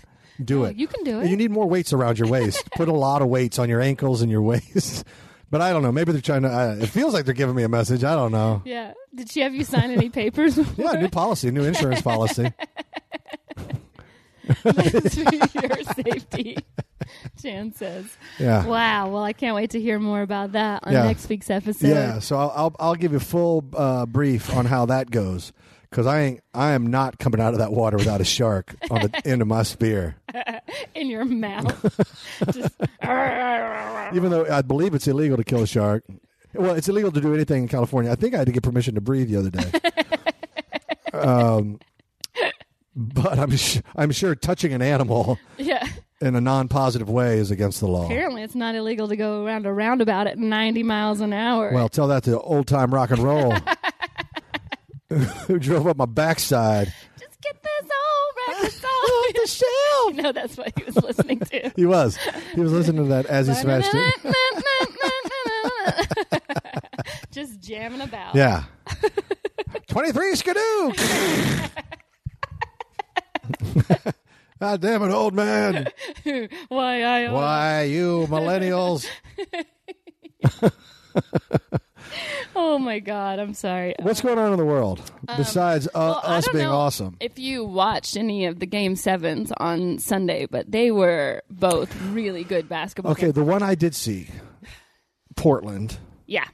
[0.44, 0.76] Do it.
[0.78, 1.28] you can do it.
[1.30, 2.70] You need more weights around your waist.
[2.76, 5.04] Put a lot of weights on your ankles and your waist.
[5.52, 5.92] But I don't know.
[5.92, 6.48] Maybe they're trying to.
[6.48, 8.04] Uh, it feels like they're giving me a message.
[8.04, 8.62] I don't know.
[8.66, 8.94] Yeah.
[9.16, 10.60] Did she have you sign any papers?
[10.78, 12.54] Yeah, new policy, new insurance policy.
[14.62, 14.72] For
[15.64, 16.58] your safety.
[17.42, 18.16] Jan says.
[18.38, 18.66] Yeah.
[18.66, 19.10] Wow.
[19.10, 21.04] Well, I can't wait to hear more about that on Yeah.
[21.06, 21.88] next week's episode.
[21.88, 25.52] Yeah, so I'll I'll, I'll give you a full uh, brief on how that goes
[25.90, 29.02] because I ain't I am not coming out of that water without a shark on
[29.02, 30.18] the end of my spear.
[30.96, 31.96] In your mouth.
[32.52, 32.76] Just,
[34.16, 36.04] Even though I believe it's illegal to kill a shark.
[36.54, 38.12] Well, it's illegal to do anything in California.
[38.12, 39.72] I think I had to get permission to breathe the other day.
[41.14, 41.80] um,
[42.96, 45.88] but I'm sh- I'm sure touching an animal yeah.
[46.22, 48.06] in a non-positive way is against the law.
[48.06, 51.72] Apparently, it's not illegal to go around a roundabout at 90 miles an hour.
[51.72, 53.54] Well, tell that to old time rock and roll
[55.10, 56.94] who drove up my backside.
[57.20, 60.14] just get this old record Off the shelf.
[60.16, 61.70] No, that's what he was listening to.
[61.76, 62.18] He was.
[62.54, 64.36] He was listening to that as he smashed it.
[67.32, 68.36] just jamming about.
[68.36, 68.64] Yeah.
[69.88, 70.92] 23 skidoo.
[74.60, 75.88] God damn it, old man.
[76.68, 79.08] Why I Why, you millennials.
[82.56, 83.96] Oh my god, I'm sorry.
[84.02, 85.02] What's going on in the world
[85.38, 87.18] besides uh, Um, Well, I us don't being know awesome?
[87.20, 92.44] If you watched any of the game sevens on Sunday, but they were both really
[92.44, 93.12] good basketball.
[93.14, 93.36] Okay, games.
[93.36, 94.30] the one I did see
[95.36, 96.46] Portland, Yeah.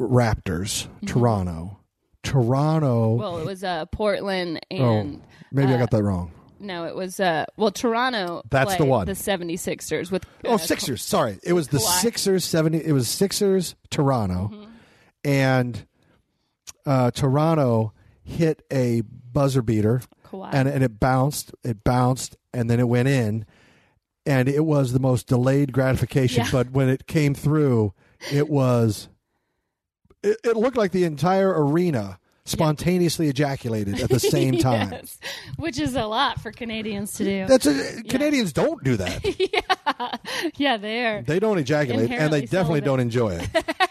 [0.00, 1.78] Raptors, Toronto.
[2.22, 3.12] Toronto.
[3.12, 3.20] Mm-hmm.
[3.20, 5.22] Well, it was uh, Portland oh, and
[5.52, 6.32] maybe I uh, got that wrong.
[6.58, 8.42] no, it was uh, well Toronto.
[8.50, 9.06] That's the one.
[9.06, 11.02] The 76ers with Oh, uh, Sixers.
[11.02, 12.00] Sorry, it was the Kawhi.
[12.00, 12.44] Sixers.
[12.44, 12.78] Seventy.
[12.84, 13.74] It was Sixers.
[13.90, 14.70] Toronto, Mm-hmm.
[15.24, 15.86] And
[16.86, 20.50] uh, Toronto hit a buzzer beater, Kawhi.
[20.52, 21.54] and and it bounced.
[21.62, 23.46] It bounced, and then it went in,
[24.26, 26.44] and it was the most delayed gratification.
[26.44, 26.50] Yeah.
[26.52, 27.92] But when it came through,
[28.32, 29.08] it was.
[30.22, 34.90] It, it looked like the entire arena spontaneously ejaculated at the same time.
[34.92, 35.18] Yes.
[35.58, 37.46] Which is a lot for Canadians to do.
[37.46, 39.22] That's a, Canadians don't do that.
[40.56, 40.78] yeah, there.
[40.78, 41.22] They are.
[41.22, 42.84] They don't ejaculate, and they definitely celibate.
[42.84, 43.64] don't enjoy it.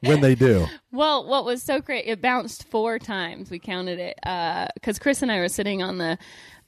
[0.00, 0.66] when they do.
[0.90, 2.06] Well, what was so great?
[2.06, 3.50] It bounced four times.
[3.50, 4.18] We counted it
[4.74, 6.18] because Chris and I were sitting on the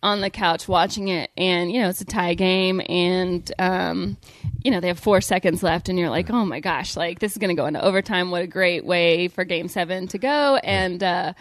[0.03, 4.19] on the couch watching it, and you know it's a tie game, and um,
[4.63, 7.33] you know they have four seconds left, and you're like, oh my gosh, like this
[7.33, 8.31] is going to go into overtime.
[8.31, 11.03] What a great way for Game Seven to go, and.
[11.03, 11.33] Uh,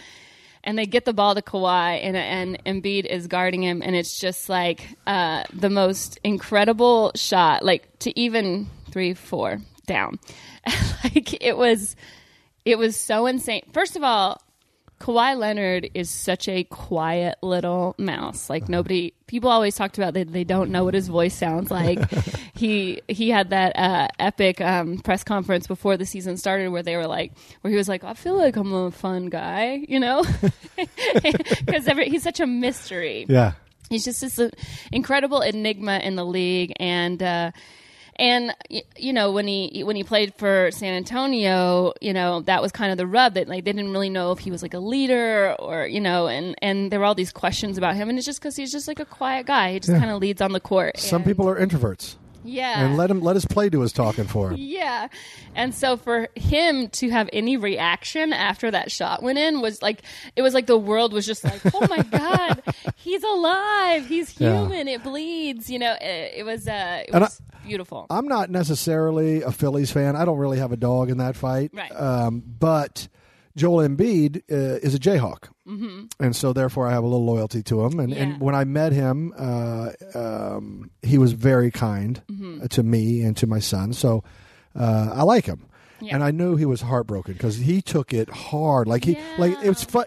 [0.61, 4.19] and they get the ball to Kawhi, and and Embiid is guarding him, and it's
[4.19, 10.19] just like uh, the most incredible shot, like to even three, four down,
[11.03, 11.97] like it was,
[12.63, 13.63] it was so insane.
[13.73, 14.41] First of all,
[14.99, 18.49] Kawhi Leonard is such a quiet little mouse.
[18.49, 21.99] Like nobody, people always talked about that they don't know what his voice sounds like.
[22.53, 26.97] he he had that uh, epic um, press conference before the season started where they
[26.97, 30.23] were like, where he was like, I feel like I'm a fun guy, you know,
[30.75, 33.25] because he's such a mystery.
[33.29, 33.53] Yeah.
[33.89, 34.49] He's just this uh,
[34.91, 37.51] incredible enigma in the league, and uh,
[38.19, 38.53] and
[38.97, 42.91] you know when he when he played for San Antonio, you know that was kind
[42.91, 45.55] of the rub that like they didn't really know if he was like a leader
[45.57, 48.39] or you know, and and there were all these questions about him, and it's just
[48.39, 49.73] because he's just like a quiet guy.
[49.73, 49.99] He just Yeah.
[49.99, 50.99] kind of leads on the court.
[50.99, 54.25] Some and- people are introverts, yeah, and let him let his play do his talking
[54.25, 54.57] for him.
[54.59, 55.07] yeah.
[55.55, 60.01] And so for him to have any reaction after that shot went in was like
[60.35, 62.61] it was like the world was just like, "Oh my god,
[62.95, 64.05] he's alive.
[64.07, 64.59] He's Yeah.
[64.61, 64.87] human.
[64.87, 68.07] It bleeds." You know, it, it was uh it And I- was beautiful.
[68.09, 70.15] I'm not necessarily a Phillies fan.
[70.15, 71.71] I don't really have a dog in that fight.
[71.73, 71.91] Right.
[71.91, 73.07] Um, but
[73.55, 76.05] Joel Embiid uh, is a Jayhawk, mm-hmm.
[76.19, 77.99] and so therefore I have a little loyalty to him.
[77.99, 78.17] And, Yeah.
[78.23, 82.61] and when I met him, uh, um, he was very kind Mm-hmm.
[82.63, 83.93] uh, to me and to my son.
[83.93, 84.23] So
[84.79, 85.65] uh, I like him,
[85.99, 86.15] Yeah.
[86.15, 88.87] and I knew he was heartbroken because he took it hard.
[88.87, 90.05] Like he, like it's fun.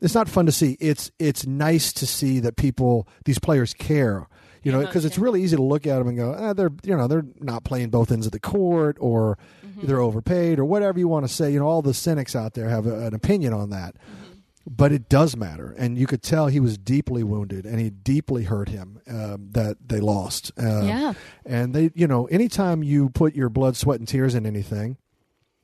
[0.00, 0.76] It's not fun to see.
[0.80, 4.26] It's it's nice to see that people, these players, care.
[4.64, 6.96] You know, because it's really easy to look at them and go, ah, they're you
[6.96, 9.86] know they're not playing both ends of the court, or Mm-hmm.
[9.88, 11.50] they're overpaid, or whatever you want to say.
[11.52, 14.38] You know, all the cynics out there have a, an opinion on that, Mm-hmm.
[14.66, 18.44] but it does matter, and you could tell he was deeply wounded, and he deeply
[18.44, 20.52] hurt him um, that they lost.
[20.58, 21.12] Uh, Yeah.
[21.44, 24.96] and they, you know, anytime you put your blood, sweat, and tears in anything,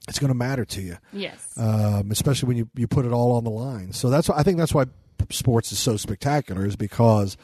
[0.09, 1.53] it's going to matter to you Yes.
[1.57, 3.93] um, especially when you, you put it all on the line.
[3.93, 4.87] So that's why I think that's why
[5.31, 7.37] sports is so spectacular is because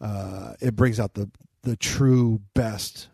[0.00, 1.30] uh, it brings out the
[1.62, 3.08] the true best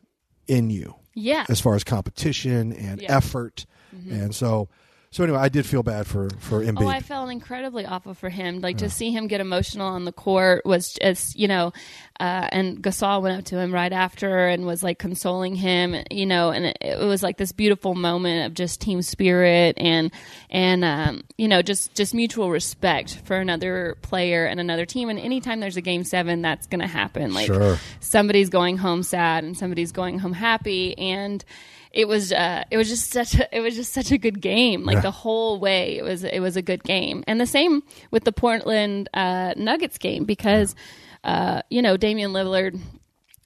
[0.49, 1.47] in you yeah.
[1.49, 3.17] as far as competition and Yeah.
[3.17, 3.65] effort,
[4.09, 4.69] and so
[5.13, 6.83] so anyway, I did feel bad for for Embiid.
[6.85, 8.61] Oh, I felt incredibly awful for him.
[8.61, 11.73] Like to see him get emotional on the court was just, you know,
[12.21, 16.27] uh, and Gasol went up to him right after and was like consoling him, you
[16.27, 20.13] know, and it, it was like this beautiful moment of just team spirit and
[20.49, 25.09] and um, you know just just mutual respect for another player and another team.
[25.09, 27.35] And anytime there's a game seven, that's going to happen.
[27.35, 27.79] Like Sure.
[27.99, 31.45] somebody's going home sad and somebody's going home happy and
[31.93, 34.85] it was uh, it was just such a, it was just such a good game
[34.85, 35.01] like Yeah.
[35.03, 38.33] the whole way it was it was a good game and the same with the
[38.33, 40.75] Portland uh, Nuggets game because
[41.25, 42.79] uh, you know Damian Lillard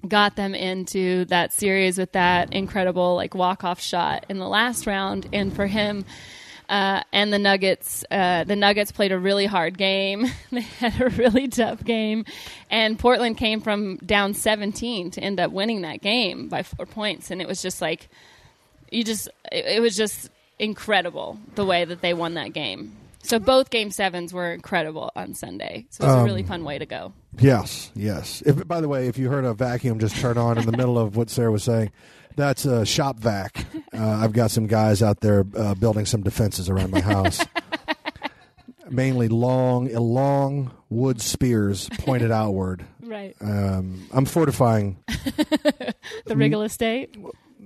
[0.06, 4.86] got them into that series with that incredible like walk off shot in the last
[4.86, 6.04] round and for him
[6.66, 10.24] uh, and the Nuggets, uh, the Nuggets played a really hard game.
[10.50, 12.24] they had a really tough game,
[12.70, 17.30] and Portland came from down 17 to end up winning that game by four points.
[17.30, 18.08] And it was just like,
[18.94, 22.96] you just, it, it was just incredible the way that they won that game.
[23.22, 25.86] So both game sevens were incredible on Sunday.
[25.88, 27.14] So it was a really fun way to go.
[27.38, 28.42] Yes, yes.
[28.44, 30.98] If, by the way, if you heard a vacuum just turn on in the middle
[30.98, 31.90] of what Sarah was saying,
[32.36, 33.64] that's a shop vac.
[33.94, 37.40] Uh, I've got some guys out there uh, building some defenses around my house.
[38.90, 42.84] Mainly long, long wood spears pointed outward.
[43.04, 43.36] Right.
[43.40, 44.96] Um, I'm fortifying.
[46.26, 47.14] The Riggle Estate.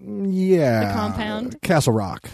[0.04, 1.60] Yeah, The compound?
[1.62, 2.28] Castle Rock.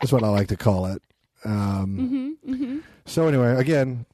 [0.00, 1.02] That's what I like to call it.
[1.44, 4.06] Um, Mm-hmm, So anyway, again,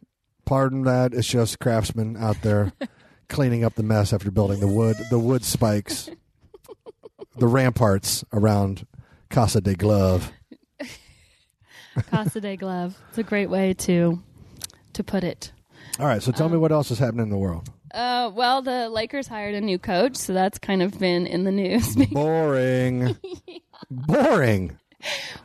[0.46, 1.12] pardon that.
[1.14, 2.72] It's just craftsmen out there
[3.28, 6.10] cleaning up the mess after building the wood, the wood spikes,
[7.36, 8.86] the ramparts around
[9.30, 10.32] Casa de Glove.
[12.10, 12.96] Casa de Glove.
[13.10, 14.22] It's a great way to
[14.92, 15.52] to put it.
[15.98, 17.68] All right, so tell Um, me what else is happening in the world.
[17.92, 21.52] Uh, well, the Lakers hired a new coach, so that's kind of been in the
[21.52, 21.96] news.
[22.10, 23.16] Boring.
[23.90, 24.78] Boring.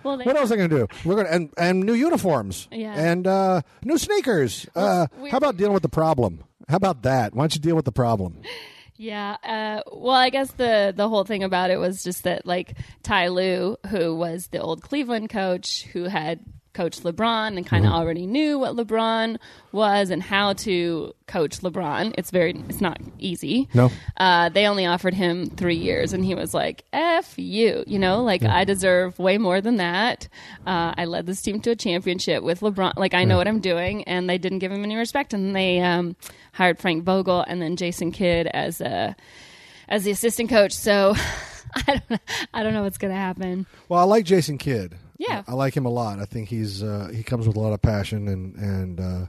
[0.04, 0.88] well, What else are they going to do?
[1.06, 2.68] We're going to and, and new uniforms.
[2.72, 2.94] Yeah.
[2.94, 4.68] And uh, new sneakers.
[4.76, 6.44] Uh, how about dealing with the problem?
[6.68, 7.34] How about that?
[7.34, 8.42] Why don't you deal with the problem?
[8.96, 9.38] yeah.
[9.44, 13.30] Uh, well, I guess the the whole thing about it was just that like Ty
[13.30, 16.40] Lue, who was the old Cleveland coach, who had
[16.76, 19.38] coach LeBron and kind of already knew what LeBron
[19.72, 22.14] was and how to coach LeBron.
[22.18, 23.68] It's very it's not easy.
[23.74, 23.90] No.
[24.18, 28.22] Uh, they only offered him three years, and he was like, "F you," you know,
[28.22, 30.28] like I deserve way more than that.
[30.68, 32.98] Uh, I led this team to a championship with LeBron.
[32.98, 35.80] Like I know what I'm doing, and they didn't give him any respect, and they
[35.80, 36.16] um,
[36.52, 39.16] hired Frank Vogel and then Jason Kidd as a
[39.88, 40.74] as the assistant coach.
[40.74, 41.16] So
[41.88, 42.22] I don't
[42.54, 43.66] I don't know what's gonna happen.
[43.88, 44.98] Well, I like Jason Kidd.
[45.18, 45.44] Yeah.
[45.48, 46.20] I, I like him a lot.
[46.20, 49.26] I think he's uh, he comes with a lot of passion and and uh,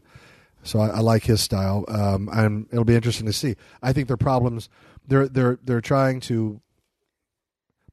[0.62, 1.84] so I, I like his style.
[1.89, 3.55] Um, and it'll be interesting to see.
[3.82, 4.68] I think their problems
[5.07, 6.61] they're they're they're trying to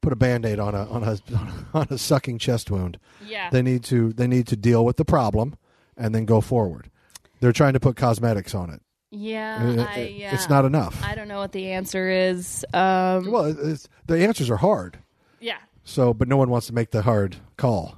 [0.01, 1.17] put a band-aid on a on a
[1.77, 2.99] on a sucking chest wound.
[3.25, 3.49] Yeah.
[3.49, 5.55] They need to they need to deal with the problem
[5.95, 6.89] and then go forward.
[7.39, 8.81] They're trying to put cosmetics on it.
[9.11, 10.33] yeah, It- I, it- yeah.
[10.33, 11.01] It's not enough.
[11.03, 12.65] I don't know what the answer is.
[12.73, 14.97] Um, well, it's, the answers are hard.
[15.83, 17.97] So, but no one wants to make the hard call.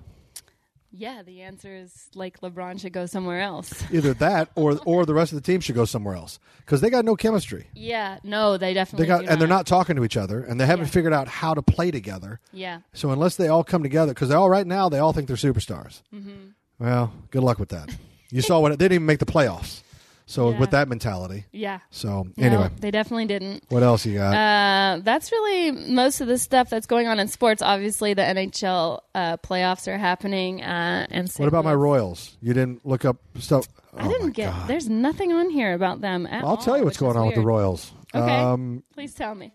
[0.97, 3.83] Yeah, the answer is like LeBron should go somewhere else.
[3.91, 6.89] Either that, or or the rest of the team should go somewhere else because they
[6.89, 7.67] got no chemistry.
[7.75, 9.55] Yeah, no, they definitely They got and they're not.
[9.55, 10.91] not talking to each other, and they haven't Yeah.
[10.91, 12.39] figured out how to play together.
[12.53, 15.27] Yeah, So unless they all come together, because they all right now they all think
[15.27, 16.01] they're superstars.
[16.13, 16.51] Mm-hmm.
[16.79, 17.89] Well, good luck with that.
[18.31, 19.81] You saw what they didn't even make the playoffs.
[20.27, 20.59] So Yeah.
[20.59, 21.79] with that mentality, yeah.
[21.91, 23.63] so No, anyway, they definitely didn't.
[23.69, 24.33] what else you got?
[24.33, 27.61] Uh, that's really most of the stuff that's going on in sports.
[27.61, 30.63] Obviously, the NHL uh, playoffs are happening.
[30.63, 32.37] Uh, and what about my Royals?
[32.41, 33.67] You didn't look up stuff.
[33.95, 34.51] I Oh, didn't get.
[34.51, 34.67] God.
[34.67, 37.35] There's nothing on here about them at I'll all, tell you what's going on with
[37.35, 37.41] the.
[37.41, 37.91] Royals.
[38.13, 38.35] Okay.
[38.39, 39.53] Um, Please tell me.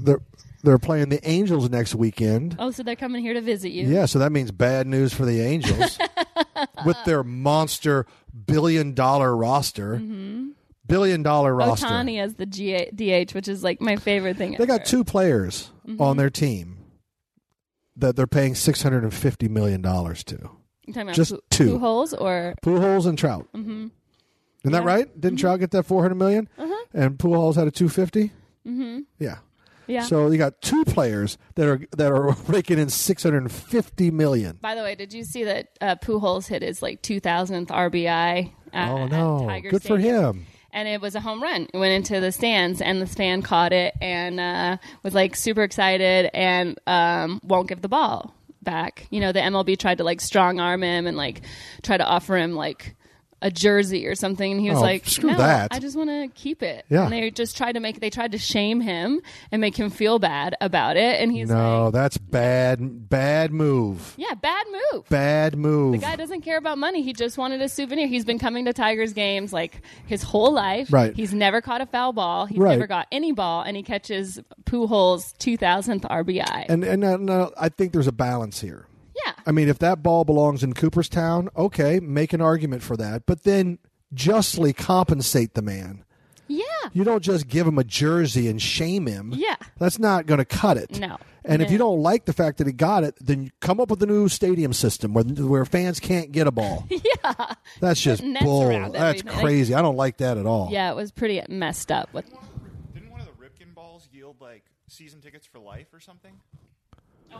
[0.00, 0.20] They're
[0.62, 2.56] they're playing the Angels next weekend.
[2.58, 3.86] Oh, so they're coming here to visit you.
[3.86, 5.98] Yeah, so that means bad news for the Angels
[6.86, 8.06] with their monster
[8.46, 10.00] billion dollar roster.
[10.86, 11.86] Billion dollar roster.
[11.86, 12.08] Mm-hmm.
[12.08, 14.56] Ohtani as the GA, DH, which is like my favorite thing.
[14.58, 16.00] They got two players Mm-hmm.
[16.00, 16.78] on their team
[17.96, 20.48] that they're paying six hundred and fifty million dollars to.
[21.12, 21.78] Just Pu- two.
[21.78, 23.46] Pujols or Pujols and Trout.
[23.54, 23.88] Mm-hmm.
[24.62, 25.20] Isn't that right?
[25.20, 26.48] Didn't Trout get that four hundred million?
[26.58, 26.84] Uh-huh.
[26.94, 28.32] And Pujols had a two fifty.
[28.66, 29.00] Mm-hmm.
[29.18, 29.38] Yeah.
[29.86, 30.02] Yeah.
[30.02, 34.10] So you got two players that are that are raking in six hundred and fifty
[34.10, 34.58] million.
[34.60, 38.52] By the way, did you see that uh, Pujols hit his like 2000th RBI?
[38.72, 39.46] At, Oh at no!
[39.46, 40.46] Tiger Good for him.
[40.72, 41.68] and it was a home run.
[41.72, 45.62] It went into the stands, and the fan caught it and uh, was like super
[45.62, 49.06] excited and um, won't give the ball back.
[49.10, 51.42] You know, the MLB tried to like strong arm him and like
[51.82, 52.96] try to offer him like
[53.44, 56.10] a jersey or something, and he was Oh, like, screw "No, that." I just want
[56.10, 57.04] to keep it." Yeah.
[57.04, 59.20] and they just tried to make they tried to shame him
[59.52, 63.08] and make him feel bad about it, and he's No, like, that's bad.
[63.08, 64.14] Bad move.
[64.16, 65.92] "Yeah, bad move." Bad move.
[65.92, 67.02] The guy doesn't care about money.
[67.02, 68.06] He just wanted a souvenir.
[68.08, 70.92] He's been coming to Tigers games like his whole life.
[70.92, 71.14] Right.
[71.14, 72.46] He's never caught a foul ball.
[72.46, 72.72] He's Right.
[72.72, 76.66] never got any ball, and he catches Pujols' 2000th RBI.
[76.68, 78.86] and and uh, no, I think there's a balance here.
[79.46, 79.50] Yeah.
[79.50, 83.42] I mean, if that ball belongs in Cooperstown, okay, make an argument for that, but
[83.44, 83.78] then
[84.12, 86.04] justly compensate the man.
[86.46, 86.64] Yeah.
[86.92, 89.32] You don't just give him a jersey and shame him.
[89.34, 89.56] Yeah.
[89.78, 91.00] That's not going to cut it.
[91.00, 91.16] No.
[91.46, 93.90] And if you don't like the fact that he got it, then you come up
[93.90, 96.86] with a new stadium system where where fans can't get a ball.
[97.24, 97.54] Yeah.
[97.80, 98.68] That's just nets bull.
[98.90, 99.74] That's crazy.
[99.74, 100.68] I don't like that at all.
[100.70, 102.26] Yeah, it was pretty messed up with
[102.92, 106.32] Didn't one of the Ripken balls yield like season tickets for life or something?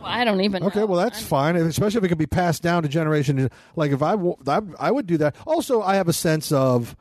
[0.03, 0.85] I don't even Okay, know.
[0.87, 3.49] well that's fine, especially if it can be passed down to generation.
[3.75, 5.35] Like if I, w- I, I would do that.
[5.47, 6.95] Also, I have a sense of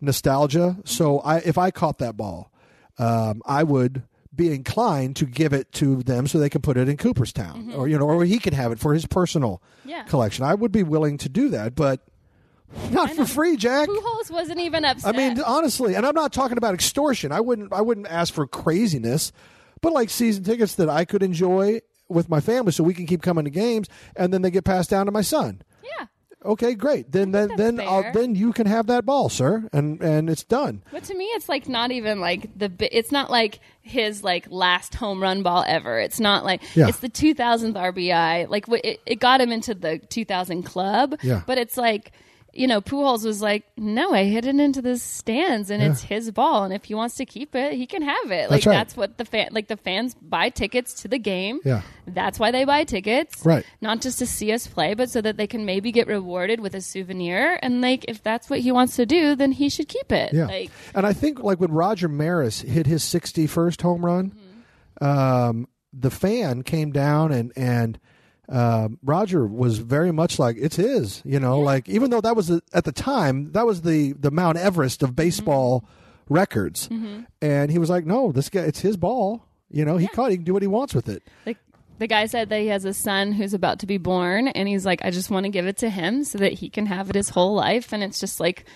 [0.00, 2.50] nostalgia, so I if I caught that ball,
[2.98, 4.02] um, I would
[4.34, 7.88] be inclined to give it to them so they can put it in Cooperstown, or
[7.88, 9.88] you know, or he can have it for his personal Mm-hmm.
[9.90, 10.02] Yeah.
[10.04, 10.44] collection.
[10.44, 12.00] I would be willing to do that, but
[12.90, 13.88] not for free, Jack.
[13.88, 15.14] Pujols wasn't even upset.
[15.14, 17.32] I mean, honestly, and I'm not talking about extortion.
[17.32, 19.32] I wouldn't I wouldn't ask for craziness,
[19.80, 23.22] but like season tickets that I could enjoy with my family so we can keep
[23.22, 25.62] coming to games and then they get passed down to my son.
[25.82, 26.06] yeah.
[26.44, 27.10] Okay, great.
[27.10, 30.84] Then then then I'll, then you can have that ball, sir, and and it's done.
[30.92, 32.68] But to me, it's like not even like the.
[32.68, 35.98] bi- It's not like his like last home run ball ever.
[35.98, 36.86] It's not like Yeah.
[36.88, 38.48] it's the 2000th RBI.
[38.48, 41.16] Like wh- it, it got him into the 2000 club.
[41.22, 41.42] Yeah.
[41.44, 42.12] But it's like
[42.58, 46.30] you know, Pujols was like, no, I hit it into the stands, and it's his
[46.30, 48.50] ball, and if he wants to keep it, he can have it.
[48.50, 48.74] Like right.
[48.74, 51.60] that's what the fan, like the fans buy tickets to the game.
[51.64, 51.82] Yeah.
[52.06, 53.44] That's why they buy tickets.
[53.44, 53.64] Right.
[53.80, 56.74] Not just to see us play, but so that they can maybe get rewarded with
[56.74, 57.58] a souvenir.
[57.62, 60.32] And like, if that's what he wants to do, then he should keep it.
[60.32, 60.46] Yeah.
[60.46, 64.32] Like, and I think like when Roger Maris hit his 61st home run,
[65.00, 65.04] Mm-hmm.
[65.06, 67.98] um, the fan came down and and
[68.48, 72.48] um, Roger was very much like it's his, you know, like even though that was
[72.48, 75.84] the, at the time that was the the Mount Everest of baseball
[76.28, 76.34] Mm-hmm.
[76.34, 76.88] records,
[77.40, 79.46] and he was like, no, this guy, it's his ball.
[79.70, 80.30] You know, he caught.
[80.30, 81.22] He can do what he wants with it.
[81.46, 81.56] like
[81.98, 84.84] the guy said that he has a son who's about to be born, and he's
[84.84, 87.16] like, I just want to give it to him so that he can have it
[87.16, 88.66] his whole life, and it's just like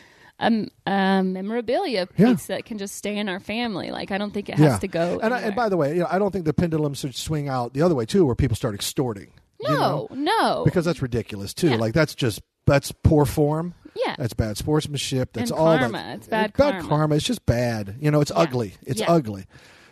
[0.41, 2.57] a, a memorabilia piece Yeah.
[2.57, 3.91] that can just stay in our family.
[3.91, 5.20] Like I don't think it has to go.
[5.23, 7.49] And, I, and by the way, you know, I don't think the pendulum should swing
[7.51, 9.29] out the other way too, where people start extorting.
[9.63, 10.33] No, you know?
[10.41, 11.71] no, because that's ridiculous too.
[11.71, 11.77] Yeah.
[11.77, 13.75] Like that's just that's poor form.
[13.97, 15.33] yeah, That's bad sportsmanship.
[15.33, 15.93] That's And all karma.
[15.99, 16.89] That, It's bad karma.
[16.89, 17.15] karma.
[17.17, 17.97] It's just bad.
[18.01, 18.75] You know, it's ugly.
[18.85, 19.11] It's Yeah.
[19.13, 19.47] ugly.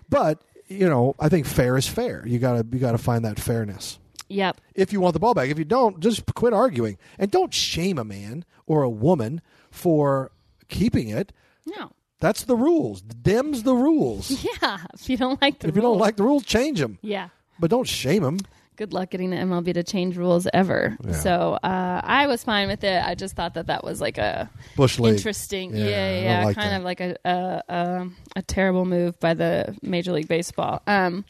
[0.08, 2.24] But you know, I think fair is fair.
[2.26, 3.98] You gotta you gotta find that fairness.
[4.28, 7.52] yep, If you want the ball back, if you don't, just quit arguing and don't
[7.52, 9.40] shame a man or a woman
[9.70, 10.30] for
[10.68, 11.32] keeping it.
[11.66, 11.90] no,
[12.20, 13.02] That's the rules.
[13.22, 14.30] Them's the rules.
[14.62, 14.78] yeah.
[14.94, 16.98] If you don't like the if you don't like the rules, change them.
[17.02, 17.30] yeah.
[17.58, 18.38] But don't shame them.
[18.80, 20.96] Good luck getting the MLB to change rules ever.
[21.04, 21.12] Yeah.
[21.12, 23.04] So uh, I was fine with it.
[23.04, 25.16] I just thought that that was like a Bush League.
[25.16, 26.78] interesting, Yeah, yeah, yeah, like kind that.
[26.78, 30.80] of like a, a a a terrible move by the Major League Baseball.
[30.86, 31.26] Um,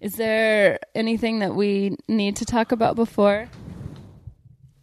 [0.00, 3.48] is there anything that we need to talk about before?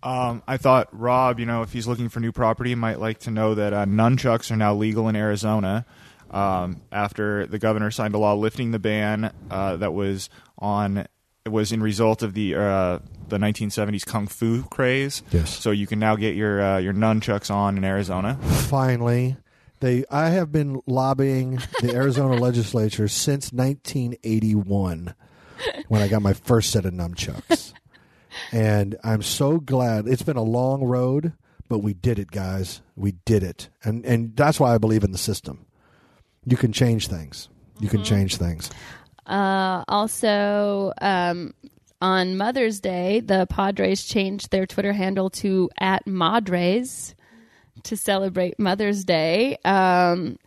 [0.01, 3.31] Um, I thought Rob, you know, if he's looking for new property, might like to
[3.31, 5.85] know that uh, nunchucks are now legal in Arizona.
[6.31, 11.09] Um, after the governor signed a law lifting the ban uh, that was on, it
[11.51, 15.23] was in result of the uh, the 1970s kung fu craze.
[15.31, 15.49] Yes.
[15.49, 18.37] So you can now get your uh, your nunchucks on in Arizona.
[18.43, 19.37] finally
[19.79, 25.13] they i have been lobbying the arizona legislature since 1981
[25.87, 27.73] when i got my first set of nunchucks.
[28.51, 31.33] And i'm so glad it's been a long road
[31.69, 32.81] but we did it guys.
[32.95, 33.69] We did it.
[33.83, 35.65] And and that's why i believe in the system.
[36.45, 37.49] You can change things.
[37.79, 38.71] You can change things
[39.27, 41.53] Uh, also, um,
[42.01, 47.13] on Mother's Day, the Padres changed their Twitter handle to at Madres
[47.83, 49.57] to celebrate Mother's Day.
[49.65, 50.37] Um,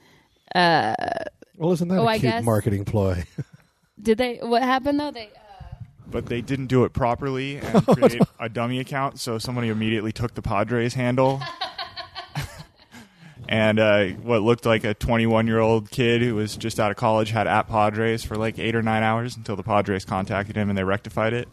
[0.55, 3.25] well isn't that Oh, a I cute guess- marketing ploy
[4.03, 4.39] did they?
[4.39, 5.11] What happened though?
[5.11, 5.27] They.
[5.27, 5.75] Uh,
[6.11, 10.35] But they didn't do it properly and create a dummy account, so somebody immediately took
[10.35, 11.41] the Padres handle.
[13.51, 16.97] and uh, what looked like a 21 year old kid who was just out of
[16.97, 20.69] college had at Padres for like eight or nine hours until the Padres contacted him
[20.69, 21.49] and they rectified it.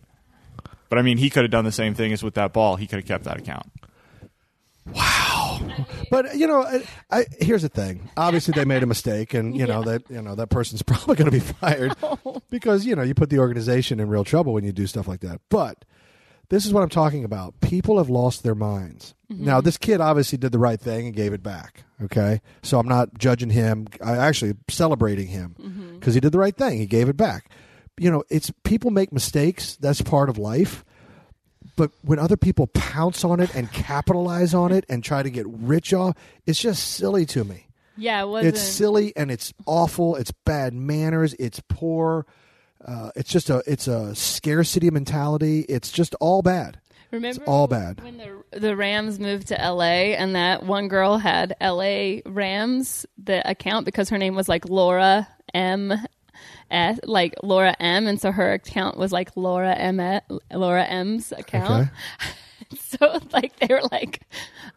[0.90, 2.76] But I mean, he could have done the same thing as with that ball.
[2.76, 3.66] He could have kept that account.
[4.94, 5.60] Wow.
[6.12, 8.10] But you know, I, I, here's the thing.
[8.16, 11.30] Obviously, they made a mistake, and you know that you know that person's probably going
[11.30, 11.96] to be fired
[12.50, 15.22] because you know you put the organization in real trouble when you do stuff like
[15.22, 15.42] that.
[15.50, 15.84] But
[16.50, 17.60] this is what I'm talking about.
[17.62, 19.14] People have lost their minds.
[19.32, 19.46] Mm-hmm.
[19.46, 21.84] Now, this kid obviously did the right thing and gave it back.
[22.02, 23.88] Okay, so I'm not judging him.
[24.04, 25.96] I actually celebrating him mm-hmm.
[25.96, 26.78] because he did the right thing.
[26.78, 27.50] He gave it back.
[27.98, 29.76] You know, it's people make mistakes.
[29.78, 30.86] That's part of life.
[31.76, 35.46] But when other people pounce on it and capitalize on it and try to get
[35.48, 37.68] rich off, it's just silly to me.
[37.98, 38.54] yeah, it wasn't.
[38.54, 40.16] It's silly and it's awful.
[40.16, 41.36] It's bad manners.
[41.40, 42.26] It's poor.
[42.86, 45.62] Uh, it's just a it's a scarcity mentality.
[45.62, 46.80] It's just all bad.
[47.12, 48.04] Remember all bad.
[48.04, 50.16] when the the Rams moved to L.A.
[50.16, 52.22] and that one girl had L.A.
[52.26, 55.94] Rams the account because her name was like Laura M.
[56.70, 60.22] S, like Laura M, and so her account was like Laura M.
[60.52, 61.88] Laura M's account.
[61.88, 62.32] Okay.
[62.76, 64.22] So like they were like,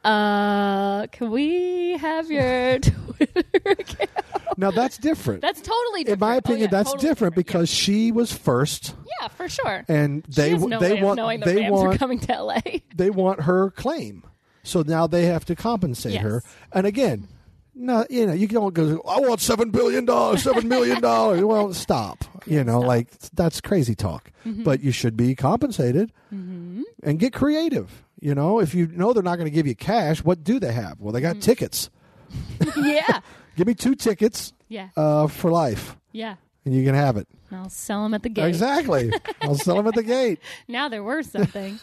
[0.05, 4.11] uh, "Can we have your Twitter account?"
[4.57, 5.42] Now that's different.
[5.42, 6.09] That's totally different.
[6.09, 6.20] In different.
[6.20, 9.84] my Oh, opinion, yeah, that's totally different because she was first, yeah, yeah, for sure.
[9.88, 12.61] and they no they want knowing the they Rams are want coming to LA.
[12.94, 14.24] they want her claim.
[14.62, 16.22] So now they have to compensate Yes.
[16.22, 16.42] her.
[16.72, 17.28] And again,
[17.75, 19.03] no, you know, you don't go.
[19.09, 21.43] I want seven billion dollars, seven million dollars.
[21.45, 22.25] well, stop.
[22.47, 24.31] You know, like that's crazy talk.
[24.47, 24.64] Mm-hmm.
[24.64, 28.05] But you should be compensated and get creative.
[28.21, 30.73] You know, if you know they're not going to give you cash, what do they
[30.73, 31.01] have?
[31.01, 31.91] Well, they got tickets.
[32.77, 33.21] yeah,
[33.57, 36.37] Give me two tickets yeah, uh, for life, yeah.
[36.65, 37.27] And you can have it.
[37.53, 38.49] I'll sell them at the gate.
[38.49, 39.13] Exactly.
[39.43, 40.39] I'll sell them at the gate.
[40.69, 41.79] Now they're worth something.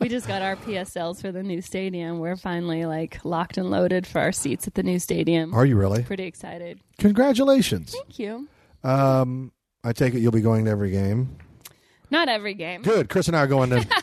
[0.00, 2.18] we just got our PSLs for the new stadium.
[2.18, 5.54] We're finally like locked and loaded for our seats at the new stadium.
[5.54, 6.02] Are you really?
[6.02, 6.80] Pretty excited.
[6.98, 7.92] Congratulations.
[7.92, 8.48] Thank you.
[8.82, 9.52] Um,
[9.84, 11.36] I take it you'll be going to every game.
[12.10, 12.82] Not every game.
[12.82, 13.08] Good.
[13.08, 13.86] Chris and I are going to.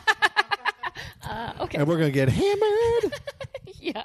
[1.26, 1.78] Uh, okay.
[1.78, 3.14] and we're going to get hammered.
[3.80, 4.04] Yeah.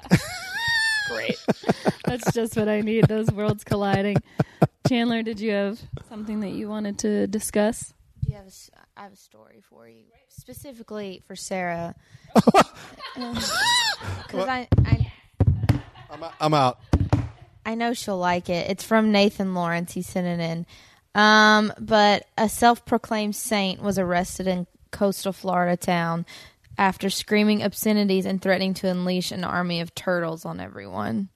[1.12, 1.36] Great.
[2.04, 3.08] That's just what I need.
[3.08, 4.16] Those worlds colliding.
[4.88, 7.92] Chandler, did you have something that you wanted to discuss?
[8.24, 11.94] Do you have a s I have a story for you, specifically for Sarah.
[14.26, 15.12] Because I, I,
[16.10, 16.78] I'm, I'm out.
[17.66, 18.70] I know she'll like it.
[18.70, 19.92] It's from Nathan Lawrence.
[19.92, 20.66] He sent it in.
[21.14, 26.24] Um, but a self-proclaimed saint was arrested in coastal Florida town
[26.80, 31.28] after screaming obscenities and threatening to unleash an army of turtles on everyone.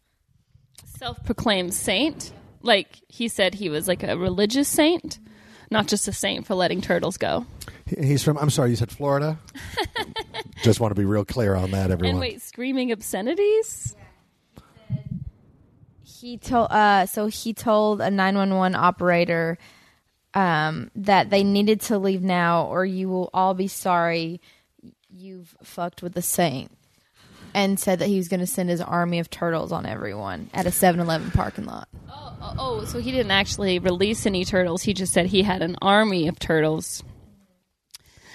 [0.87, 2.33] Self proclaimed saint.
[2.63, 5.19] Like he said he was like a religious saint,
[5.71, 7.45] not just a saint for letting turtles go.
[7.87, 8.39] He's from.
[8.39, 9.39] I'm sorry, you said Florida.
[10.63, 12.13] Just want to be real clear on that, everyone.
[12.13, 13.95] And wait, screaming obscenities?
[16.25, 19.59] he told uh so he told a 911 operator
[20.33, 24.41] um that they needed to leave now or you will all be sorry
[25.17, 26.71] you've fucked with the saint
[27.55, 30.67] and said that he was going to send his army of turtles on everyone at
[30.67, 31.89] a 7-Eleven parking lot.
[32.11, 34.83] Oh, oh, oh, so he didn't actually release any turtles.
[34.83, 37.03] He just said he had an army of turtles.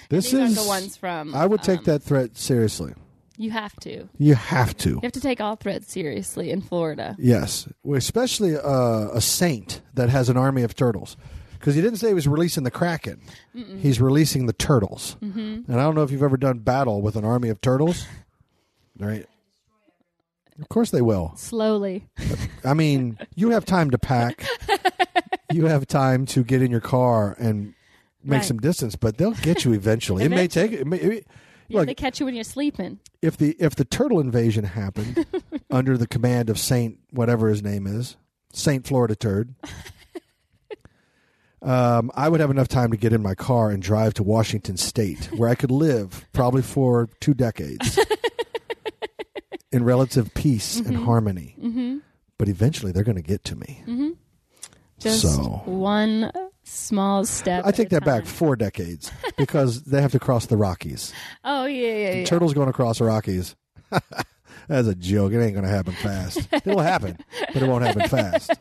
[0.08, 1.34] this These aren't is the ones from.
[1.34, 2.94] I would take um, that threat seriously.
[3.36, 3.90] You have to.
[3.90, 4.90] You You have to.
[4.90, 7.16] You have to take all threats seriously in Florida.
[7.18, 11.16] Yes, especially uh, a saint that has an army of turtles.
[11.60, 13.20] Because he didn't say he was releasing the kraken;
[13.54, 15.16] he's releasing the turtles.
[15.22, 15.70] Mm-hmm.
[15.70, 18.06] And I don't know if you've ever done battle with an army of turtles.
[18.98, 19.26] Right?
[20.60, 21.32] Of course they will.
[21.36, 22.06] Slowly.
[22.64, 24.44] I mean, you have time to pack.
[25.52, 27.74] you have time to get in your car and
[28.22, 28.44] make Right.
[28.44, 30.24] some distance, but they'll get you eventually.
[30.24, 30.72] It may take.
[30.72, 31.26] It may, it,
[31.68, 32.98] Yeah, look, they catch you when you're sleeping.
[33.22, 35.24] if the if the turtle invasion happened
[35.70, 38.16] under the command of Saint whatever his name is,
[38.52, 39.54] Saint Florida Turd,
[41.62, 44.76] um, I would have enough time to get in my car and drive to Washington
[44.76, 47.98] State, where I could live probably for two decades
[49.72, 51.54] in relative peace and harmony.
[51.60, 51.98] Mm-hmm.
[52.38, 54.14] But eventually, they're going to get to me.
[54.98, 56.32] Just So- one
[56.62, 57.64] small step.
[57.66, 61.12] I take that back four decades because they have to cross the Rockies.
[61.44, 62.24] Oh yeah, yeah, yeah.
[62.24, 63.56] Turtles going across the Rockies.
[64.68, 65.32] That's a joke.
[65.32, 66.46] It ain't going to happen fast.
[66.52, 67.18] It'll happen,
[67.52, 68.52] but it won't happen fast.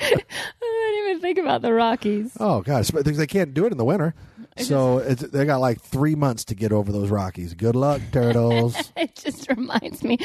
[0.00, 0.22] I
[0.60, 2.36] didn't even think about the Rockies.
[2.40, 4.14] Oh gosh, but they can't do it in the winter,
[4.56, 7.54] so it's, they got like three months to get over those Rockies.
[7.54, 8.76] Good luck, turtles.
[8.96, 10.18] it just reminds me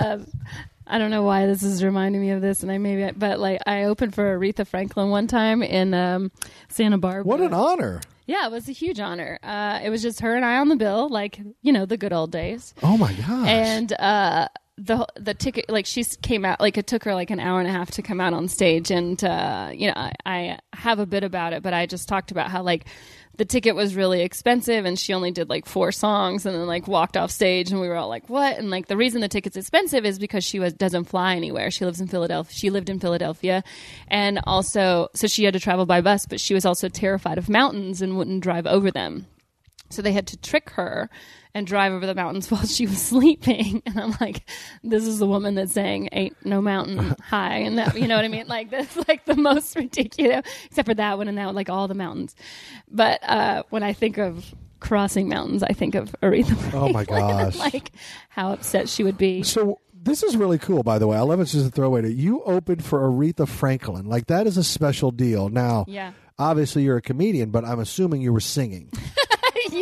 [0.00, 0.28] of
[0.86, 3.60] I don't know why this is reminding me of this, and I maybe, but like
[3.66, 6.30] I opened for Aretha Franklin one time in um,
[6.68, 7.24] Santa Barbara.
[7.24, 8.00] what an honor!
[8.26, 9.38] Yeah, it was a huge honor.
[9.42, 12.12] Uh, it was just her and I on the bill, like you know the good
[12.12, 12.74] old days.
[12.82, 13.48] Oh my gosh!
[13.48, 17.38] And uh, the the ticket, like she came out, like it took her like an
[17.40, 20.58] hour and a half to come out on stage, and uh, you know I, I
[20.72, 22.86] have a bit about it, but I just talked about how like
[23.36, 26.86] the ticket was really expensive, and she only did like four songs, and then like
[26.86, 29.56] walked off stage, and we were all like, "What?" And like the reason the ticket's
[29.56, 31.70] expensive is because she was doesn't fly anywhere.
[31.70, 32.54] She lives in Philadelphia.
[32.54, 33.64] She lived in Philadelphia,
[34.08, 37.48] and also so she had to travel by bus, but she was also terrified of
[37.48, 39.26] mountains and wouldn't drive over them.
[39.90, 41.10] So they had to trick her
[41.54, 43.82] and drive over the mountains while she was sleeping.
[43.86, 44.48] And I'm like,
[44.82, 47.58] this is the woman that's saying ain't no mountain high.
[47.58, 48.46] And that, you know what I mean?
[48.48, 51.86] Like that's like the most ridiculous, except for that one and that one, like all
[51.88, 52.34] the mountains.
[52.90, 56.72] But, uh, when I think of crossing mountains, I think of Aretha Franklin.
[56.74, 57.56] Oh, my gosh.
[57.56, 57.92] like
[58.28, 59.42] how upset she would be.
[59.42, 61.16] So this is really cool, by the way.
[61.16, 61.44] I love it.
[61.44, 62.02] It's just a throwaway.
[62.02, 64.06] To, you opened for Aretha Franklin.
[64.06, 65.48] Like that is a special deal.
[65.48, 66.12] Now, Yeah.
[66.38, 68.90] obviously you're a comedian, but I'm assuming you were singing.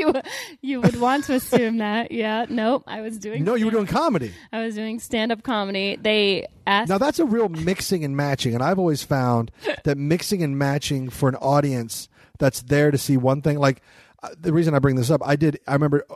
[0.03, 0.13] You,
[0.61, 2.13] you would want to assume that.
[2.13, 2.47] Yeah.
[2.49, 2.85] Nope.
[2.87, 4.33] I was doing, No, you were doing comedy.
[4.53, 5.97] I was doing stand up comedy.
[6.01, 9.51] They asked Now that's a real mixing and matching, and I've always found
[9.85, 13.59] that mixing and matching for an audience that's there to see one thing.
[13.59, 13.83] Like
[14.23, 15.59] uh, the reason I bring this up, I did.
[15.67, 16.15] I remember uh,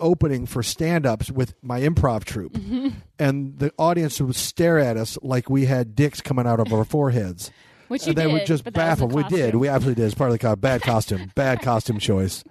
[0.00, 2.88] opening for stand-ups with my improv troupe, Mm-hmm.
[3.18, 6.84] and the audience would stare at us like we had dicks coming out of our
[6.84, 7.50] foreheads.
[7.88, 9.16] Which you and they did, would just but that was the baffle.
[9.30, 9.54] We did.
[9.54, 10.06] We absolutely did.
[10.06, 11.30] It's part of the co- bad costume.
[11.34, 12.42] bad costume choice.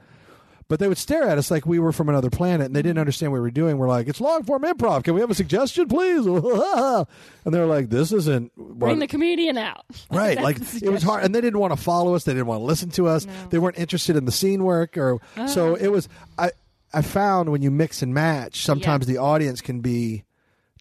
[0.72, 3.00] But they would stare at us like we were from another planet, and they didn't
[3.00, 3.78] understand what we were doing.
[3.78, 5.04] We're like, "It's long form improv.
[5.04, 6.26] Can we have a suggestion, please?"
[7.46, 9.84] and they're like, "This isn't what- bring the comedian out.
[10.12, 12.24] right." Like it was hard, and they didn't want to follow us.
[12.24, 13.28] They didn't want to listen to us.
[13.50, 15.84] They weren't interested in the scene work, or so uh-huh.
[15.84, 16.08] it was.
[16.38, 16.52] I
[16.94, 20.24] I found when you mix and match, sometimes the audience can be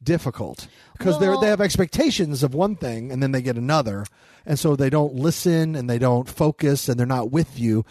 [0.05, 0.68] difficult
[0.99, 4.07] because they they have expectations of one thing and then they get another,
[4.47, 7.84] and so they don't listen and they don't focus and they're not with you.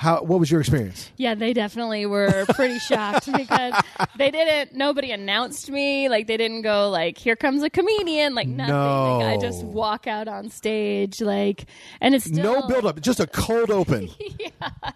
[0.00, 0.22] How?
[0.22, 1.10] What was your experience?
[1.18, 3.74] Yeah, they definitely were pretty shocked because
[4.16, 4.74] they didn't.
[4.74, 6.08] Nobody announced me.
[6.08, 8.74] Like they didn't go like, "Here comes a comedian." Like nothing.
[8.74, 11.20] Like, I just walk out on stage.
[11.20, 11.66] Like,
[12.00, 14.08] and it's still no build up, just a cold open.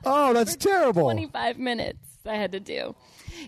[0.06, 1.02] Oh, that's terrible.
[1.02, 2.94] Twenty five minutes I had to do.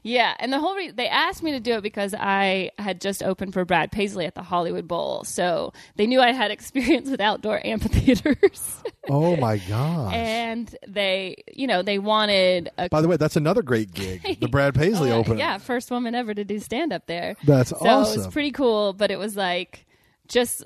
[0.03, 3.22] Yeah, and the whole re- they asked me to do it because I had just
[3.22, 7.20] opened for Brad Paisley at the Hollywood Bowl, so they knew I had experience with
[7.20, 10.14] outdoor amphitheaters, Oh my gosh.
[10.14, 14.22] and they, you know, they wanted a By the way, that's another great gig.
[14.47, 15.38] The Brad Paisley oh, opening.
[15.38, 17.36] Yeah, first woman ever to do stand up there.
[17.44, 18.20] That's so awesome.
[18.20, 19.86] it was pretty cool, but it was like
[20.28, 20.64] just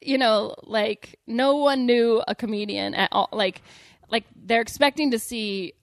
[0.00, 3.28] you know, like no one knew a comedian at all.
[3.32, 3.62] Like,
[4.10, 5.74] like they're expecting to see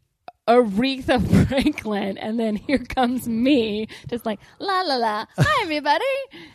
[0.47, 5.25] Aretha Franklin, and then here comes me, just like la la la.
[5.37, 6.03] Hi everybody,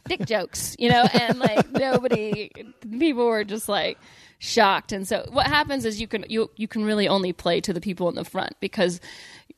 [0.07, 2.51] dick jokes, you know, and like nobody,
[2.91, 3.99] people were just like
[4.39, 4.93] shocked.
[4.93, 7.81] And so what happens is you can you you can really only play to the
[7.81, 9.01] people in the front because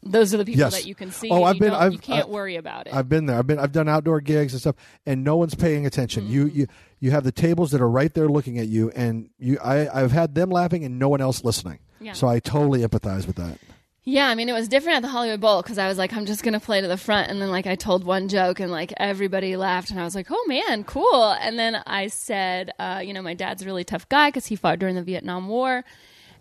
[0.03, 0.75] those are the people Yes.
[0.75, 1.29] that you can see.
[1.29, 2.95] Oh, I've you been- I've- you can't I- worry about it.
[2.95, 3.37] I've been there.
[3.37, 3.59] I've been.
[3.59, 4.77] I've done outdoor gigs and stuff,
[5.07, 6.29] and no one's paying attention.
[6.29, 6.59] You mm-hmm.
[6.61, 6.67] you
[7.01, 9.59] you have the tables that are right there looking at you, and you.
[9.59, 11.81] I I've had them laughing and no one else listening.
[12.01, 12.13] Yeah.
[12.13, 13.59] So I totally empathize with that.
[14.03, 16.25] Yeah, I mean, it was different at the Hollywood Bowl because I was like, I'm
[16.25, 17.31] just going to play to the front.
[17.31, 19.91] And then, like, I told one joke and, like, everybody laughed.
[19.91, 21.33] And I was like, oh, man, cool.
[21.33, 24.57] And then I said, uh, you know, my dad's a really tough guy because he
[24.57, 25.85] fought during the Vietnam War.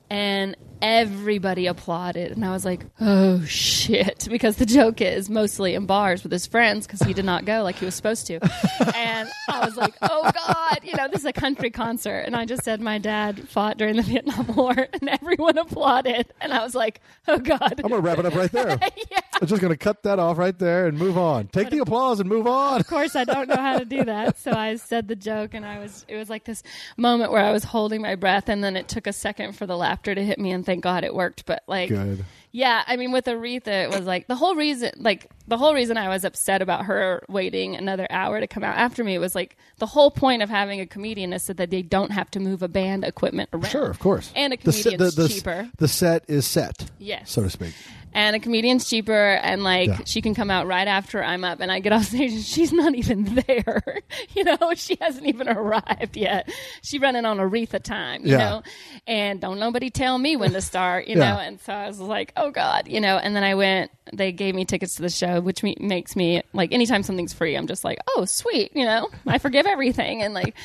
[0.10, 2.32] And everybody applauded.
[2.32, 4.28] And I was like, oh, shit.
[4.40, 7.64] Because the joke is mostly in bars with his friends because he did not go
[7.64, 8.36] like he was supposed to.
[8.96, 12.20] and I was like, oh, God, you know, this is a country concert.
[12.20, 14.76] And I just said, my dad fought during the Vietnam War.
[14.94, 16.32] And everyone applauded.
[16.40, 17.60] And I was like, oh, God.
[17.62, 18.80] I'm going to wrap it up right there.
[19.12, 19.20] yeah.
[19.42, 21.48] I'm just going to cut that off right there and move on.
[21.48, 22.80] Take the applause and move on.
[22.80, 24.38] Of course, I don't know how to do that.
[24.38, 26.06] So I said the joke, and I was.
[26.08, 26.62] It was like this
[26.98, 29.78] moment where I was holding my breath, and then it took a second for the
[30.04, 31.46] to hit me, and thank God it worked.
[31.46, 32.26] But like, Good.
[32.52, 35.98] yeah, I mean, with Aretha, it was like the whole reason, like the whole reason
[35.98, 39.58] I was upset about her waiting another hour to come out after me was like
[39.80, 42.62] the whole point of having a comedian is so that they don't have to move
[42.64, 43.66] a band equipment around.
[43.72, 44.32] Sure, of course.
[44.36, 45.70] And a The comedian's the, the, cheaper.
[45.78, 46.90] The set is set.
[47.00, 47.32] Yes.
[47.32, 47.74] So to speak.
[48.14, 50.00] and a comedian's cheaper and like Yeah.
[50.06, 52.72] she can come out right after I'm up and I get off stage and she's
[52.74, 54.00] not even there.
[54.36, 56.50] you know, she hasn't even arrived yet.
[56.82, 58.38] She running on Aretha time, you Yeah.
[58.38, 58.64] know.
[59.08, 61.34] And don't nobody tell me when to start, you Yeah.
[61.34, 61.40] know.
[61.40, 64.56] And so I was like, "Oh god," you know, and then I went they gave
[64.56, 67.84] me tickets to the show, which me, makes me like anytime something's free, I'm just
[67.84, 69.10] like, "Oh, sweet," you know.
[69.28, 70.56] I forgive everything and like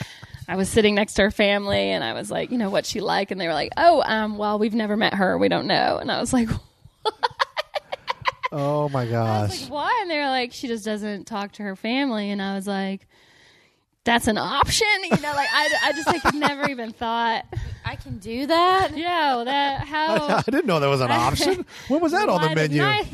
[0.48, 3.00] I was sitting next to her family and I was like, you know, what's she
[3.00, 3.30] like?
[3.30, 5.38] And they were like, oh, um, well, we've never met her.
[5.38, 5.96] We don't know.
[5.96, 6.48] And I was like,
[8.52, 9.62] Oh my I was gosh.
[9.62, 9.98] like, why?
[10.02, 12.30] And they were like, she just doesn't talk to her family.
[12.30, 13.08] And I was like,
[14.04, 15.32] that's an option, you know.
[15.34, 17.44] Like I, I just like never even thought,
[17.84, 18.96] I can do that.
[18.96, 20.26] yeah, well, that how.
[20.28, 21.64] I didn't know that was an option.
[21.88, 22.80] When was that on the menu?
[22.80, 23.04] didn't I-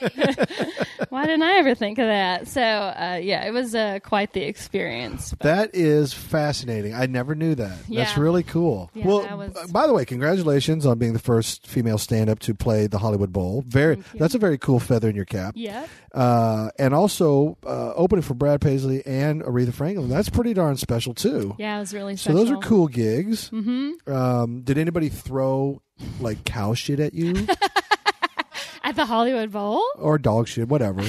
[1.08, 2.46] why didn't I ever think of that?
[2.48, 5.34] So uh, yeah, it was uh, quite the experience.
[5.40, 6.94] That is fascinating.
[6.94, 7.78] I never knew that.
[7.88, 8.04] Yeah.
[8.04, 8.90] That's really cool.
[8.94, 12.54] Yeah, well, that was- by the way, congratulations on being the first female stand-up to
[12.54, 13.64] play the Hollywood Bowl.
[13.66, 15.54] Very, that's a very cool feather in your cap.
[15.56, 20.08] Yeah, Uh, and also uh, opening for Brad Paisley and Aretha Franklin.
[20.08, 21.54] That's pretty darn special too.
[21.58, 22.38] yeah, it was really special.
[22.38, 23.50] So those are cool gigs.
[23.50, 24.12] Mm-hmm.
[24.12, 25.82] Um, did anybody throw
[26.20, 27.34] like cow shit at you
[28.84, 29.82] at the Hollywood Bowl.
[29.96, 31.02] or dog shit, whatever?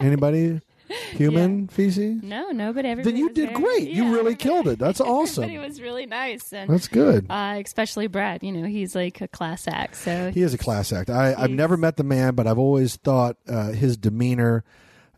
[0.00, 0.60] anybody?
[1.12, 2.22] Human feces?
[2.22, 3.12] No, no, but everybody.
[3.12, 3.88] Then you did very- great.
[3.90, 4.78] You really killed it.
[4.78, 5.44] That's awesome.
[5.44, 7.26] Everybody was really nice, and That's good.
[7.30, 8.42] uh, especially Brad.
[8.42, 9.96] You know, he's like a class act.
[9.96, 11.08] So He is a class act.
[11.08, 14.64] I, I've never met the man, but I've always thought uh, his demeanor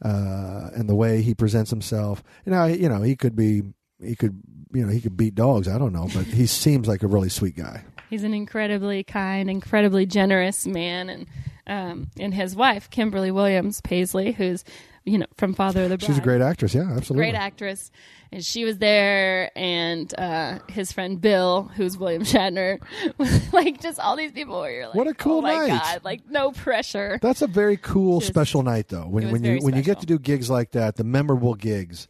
[0.04, 2.22] uh, and the way he presents himself.
[2.44, 3.62] You know, you know, he could be,
[4.00, 4.40] he could,
[4.72, 5.66] you know, he could beat dogs.
[5.66, 7.84] I don't know, but he seems like a really sweet guy.
[8.10, 11.26] he's an incredibly kind, incredibly generous man, and
[11.66, 14.64] um, and his wife Kimberly Williams Paisley, who's
[15.04, 16.06] you know from Father of the Bride.
[16.06, 16.74] She's a great actress.
[16.74, 17.16] Yeah, absolutely.
[17.30, 17.90] great actress,
[18.32, 22.78] and she was there, and uh, his friend Bill, who's William Shatner,
[23.52, 25.68] like just all these people where you're like, What a cool oh my night.
[25.68, 27.18] god, like no pressure.
[27.22, 29.06] That's a very cool Just- special night, though.
[29.06, 32.08] When was when you when you get to do gigs like that, the memorable gigs,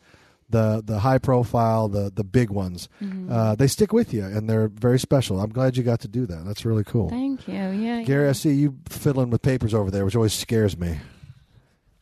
[0.50, 3.32] the the high profile, the the big ones, Mm-hmm.
[3.32, 5.40] uh, they stick with you, and they're very special.
[5.40, 6.44] I'm glad you got to do that.
[6.44, 7.08] That's really cool.
[7.08, 7.54] Thank you.
[7.54, 10.98] Yeah, Gary, I see you fiddling with papers over there, which always scares me.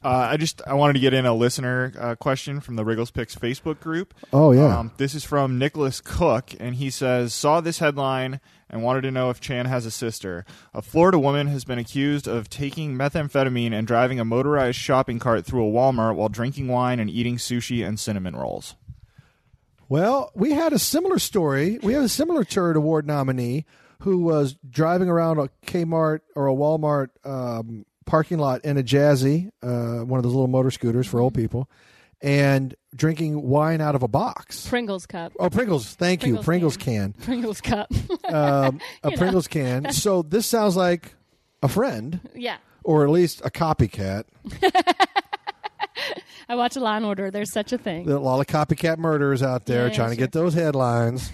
[0.05, 3.11] Uh, I just I wanted to get in a listener uh, question from the Riggle's
[3.11, 4.14] Picks Facebook group.
[4.32, 4.78] Oh yeah.
[4.78, 9.11] Um, this is from Nicholas Cook, and he says saw this headline and wanted to
[9.11, 10.44] know if Chan has a sister.
[10.74, 15.44] A Florida woman has been accused of taking methamphetamine and driving a motorized shopping cart
[15.44, 18.74] through a Walmart while drinking wine and eating sushi and cinnamon rolls.
[19.88, 21.78] Well, we had a similar story.
[21.82, 23.66] We have a similar Turd Award nominee
[24.00, 29.51] who was driving around a Kmart or a Walmart um, parking lot in a Jazzy,
[29.63, 31.71] uh, one of those little motor scooters for old people,
[32.21, 34.69] and drinking wine out of a box.
[34.69, 35.33] Pringles cup.
[35.41, 35.95] Oh, Pringles!
[35.95, 37.91] Thank you, Pringles Pringles can, Pringles cup.
[38.29, 39.17] um, a You know.
[39.17, 39.91] Pringles can.
[39.95, 41.15] So this sounds like
[41.63, 42.59] a friend, yeah.
[42.85, 44.25] or at least a copycat.
[46.51, 47.31] I watch a Law and Order.
[47.31, 48.05] There's such a thing.
[48.05, 50.27] There are a lot of copycat murderers out there Yeah, trying to sure.
[50.27, 51.33] get those headlines.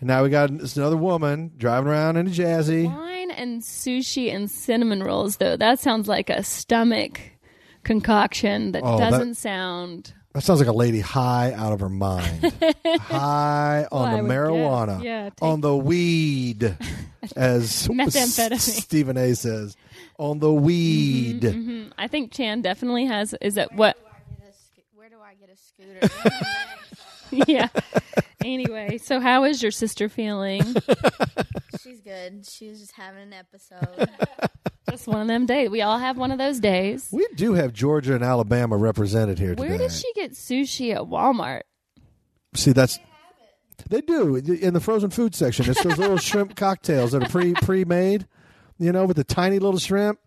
[0.00, 2.86] And now we got this another woman driving around in a Jazzy.
[2.86, 7.20] Wine and sushi and cinnamon rolls, though, that sounds like a stomach
[7.84, 10.12] concoction that Oh, that- doesn't sound.
[10.34, 12.52] That sounds like a lady high out of her mind.
[13.00, 15.04] high on Well, I the would marijuana, guess.
[15.04, 16.62] Yeah, take- on the weed,
[17.36, 18.52] as Methamphetamine.
[18.52, 19.34] S- Stephen A.
[19.34, 19.76] says,
[20.18, 21.40] on the weed.
[21.42, 21.92] Mhm.
[21.98, 23.34] I think Chan definitely has.
[23.40, 23.96] Is it what?
[24.94, 26.30] Where do I get a scooter?
[27.46, 27.68] yeah.
[28.44, 30.62] Anyway, so how is your sister feeling?
[31.82, 32.46] She's good.
[32.48, 34.08] She's just having an episode.
[34.90, 35.68] Just one of them days.
[35.68, 37.10] We all have one of those days.
[37.12, 39.84] We do have Georgia and Alabama represented here Where today.
[39.84, 41.62] did she get sushi at Walmart?
[42.54, 42.98] See, that's
[43.90, 45.68] they do in the frozen food section.
[45.68, 48.26] It's those little shrimp cocktails that are pre pre made,
[48.78, 50.20] you know, with the tiny little shrimp,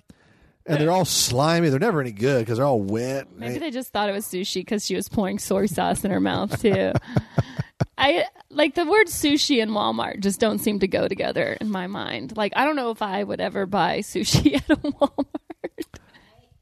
[0.66, 1.70] and they're all slimy.
[1.70, 3.28] They're never any good because they're all wet.
[3.36, 6.20] Maybe they just thought it was sushi because she was pouring soy sauce in her
[6.20, 6.92] mouth too.
[7.98, 11.88] I like the word sushi and Walmart just don't seem to go together in my
[11.88, 12.36] mind.
[12.36, 15.26] Like I don't know if I would ever buy sushi at a Walmart.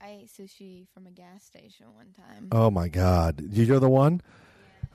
[0.02, 2.48] I ate sushi from a gas station one time.
[2.52, 4.22] oh my God, Did you're the one.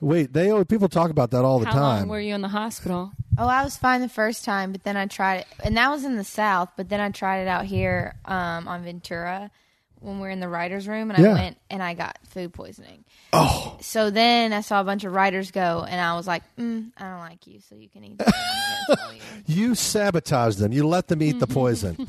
[0.01, 1.99] Wait, they always, people talk about that all the How time.
[2.01, 3.11] long were you in the hospital?
[3.37, 6.03] Oh, I was fine the first time, but then I tried it, and that was
[6.05, 6.69] in the South.
[6.77, 9.51] But then I tried it out here um, on Ventura
[10.01, 11.31] when we were in the writers' room, and Yeah.
[11.31, 13.03] I went and I got food poisoning.
[13.33, 16.91] oh, So then I saw a bunch of writers go, and I was like, mm,
[16.97, 18.17] I don't like you, so you can eat.
[18.19, 18.27] That.
[18.27, 19.21] I'm gonna tell you.
[19.47, 20.71] you sabotaged them.
[20.73, 22.07] You let them eat the poison.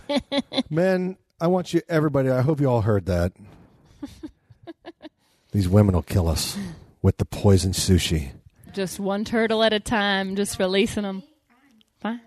[0.70, 2.30] Men, I want you, everybody.
[2.30, 3.32] I hope you all heard that.
[5.52, 6.56] These women will kill us
[7.02, 8.30] with the poison sushi.
[8.72, 11.22] Just one turtle at a time, just releasing them.
[12.00, 12.20] Fine.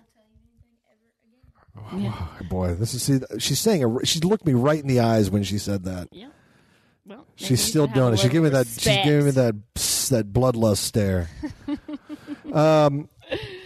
[1.91, 3.19] Oh, boy, this is see.
[3.39, 6.09] She's saying a, she looked me right in the eyes when she said that.
[6.11, 6.27] Yeah.
[7.05, 8.19] Well, She's still doing it.
[8.19, 8.67] She gave me that.
[8.67, 9.55] She's giving me that
[10.09, 11.29] that bloodlust stare.
[12.53, 13.09] um,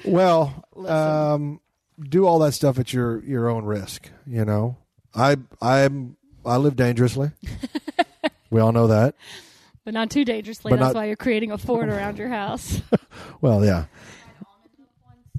[0.03, 1.61] well, um,
[2.01, 4.09] do all that stuff at your your own risk.
[4.25, 4.77] You know,
[5.13, 7.31] I I'm I live dangerously.
[8.49, 9.15] we all know that.
[9.89, 10.69] But not too dangerously.
[10.69, 12.79] But That's not- why you're creating a fort around your house.
[13.41, 13.85] Well, yeah,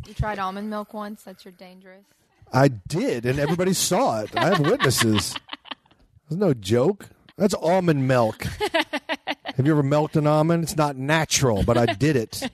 [0.09, 1.23] You tried almond milk once.
[1.23, 2.03] That's your dangerous.
[2.53, 4.31] I did, and everybody saw it.
[4.37, 5.37] I have witnesses.
[6.29, 7.11] There's no joke.
[7.37, 8.43] That's almond milk.
[9.55, 10.65] Have you ever milked an almond?
[10.65, 12.51] It's not natural, but I did it.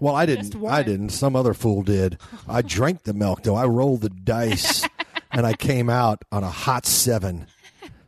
[0.00, 0.60] Well, I Just didn't.
[0.62, 0.72] one.
[0.74, 1.10] I didn't.
[1.10, 2.18] Some other fool did.
[2.48, 3.54] I drank the milk though.
[3.54, 4.84] I rolled the dice,
[5.30, 7.46] and I came out on a hot seven.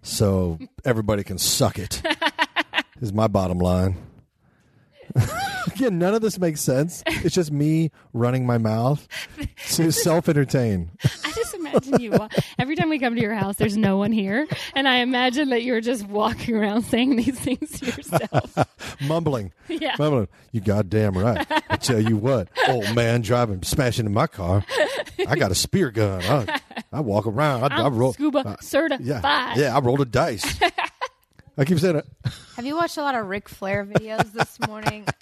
[0.05, 2.03] So everybody can suck it.
[3.01, 3.97] Is my bottom line.
[5.75, 7.03] Again, none of this makes sense.
[7.07, 9.07] It's just me running my mouth
[9.73, 10.91] to self entertain.
[11.25, 12.11] I just imagine you.
[12.13, 15.51] wa- Every time we come to your house, there's no one here, and I imagine
[15.51, 18.59] that you're just walking around saying these things to yourself.
[19.01, 19.53] mumbling.
[19.69, 19.97] Yeah.
[19.99, 20.29] Mumbling.
[20.53, 21.47] You goddamn right.
[21.71, 24.65] I tell you what, old man driving, smashing in my car.
[25.27, 26.23] I got a spear gun.
[26.23, 26.61] I,
[26.93, 27.73] I walk around.
[27.73, 28.13] I, I roll.
[28.13, 29.07] scuba certified.
[29.07, 29.77] yeah, yeah.
[29.77, 30.45] I rolled a dice.
[31.57, 32.07] I keep saying it.
[32.57, 35.07] Have you watched a lot of Ric Flair videos this morning?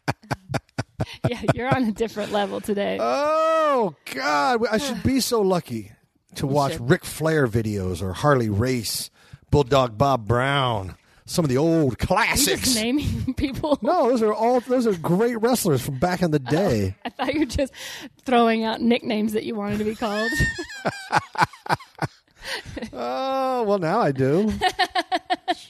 [1.29, 2.99] Yeah, you're on a different level today.
[3.01, 5.93] Oh God, I should be so lucky
[6.37, 6.91] to watch should.
[6.91, 9.11] Ric Flair videos or Harley Race,
[9.51, 12.75] Bulldog Bob Brown, some of the old classics.
[12.75, 13.79] naming people.
[13.83, 16.97] No, those are all those are great wrestlers from back in the oh, day.
[17.05, 17.73] I thought you were just
[18.25, 20.31] throwing out nicknames that you wanted to be called.
[22.93, 24.53] Oh, well, now I do.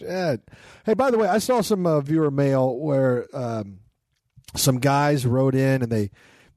[0.03, 0.43] Shit.
[0.85, 3.79] Hey, by the way, I saw some uh, viewer mail where um,
[4.57, 6.11] some guys wrote in and they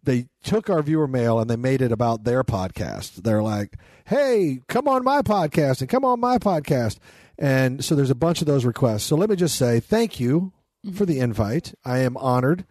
[0.04, 3.24] they took our viewer mail and they made it about their podcast.
[3.24, 6.98] They're like, "Hey, come on my podcast and come on my podcast."
[7.38, 9.04] And so there's a bunch of those requests.
[9.04, 10.54] So let me just say thank you
[10.94, 11.74] for the invite.
[11.84, 12.66] I am honored.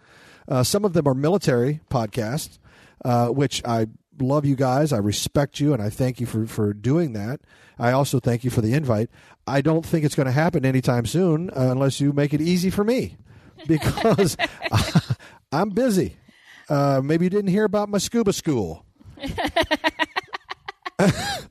[0.48, 2.58] Uh, some of them are military podcasts,
[3.04, 3.86] uh, which I
[4.20, 4.92] love you guys.
[4.92, 7.40] I respect you, and I thank you for, for doing that.
[7.78, 9.10] I also thank you for the invite.
[9.46, 12.70] I don't think it's going to happen anytime soon uh, unless you make it easy
[12.70, 13.16] for me
[13.66, 14.36] because
[15.52, 16.16] I'm busy.
[16.68, 18.84] Uh, maybe you didn't hear about my scuba school.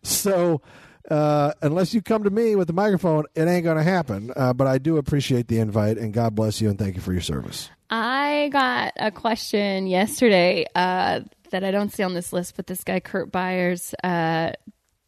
[0.03, 0.61] so
[1.09, 4.32] uh, unless you come to me with the microphone, it ain't going to happen.
[4.36, 7.11] Uh, but I do appreciate the invite, and God bless you, and thank you for
[7.11, 7.70] your service.
[7.89, 11.22] I got a question yesterday uh,
[11.54, 14.51] that I don't see on this list, but this guy Kurt Byers uh,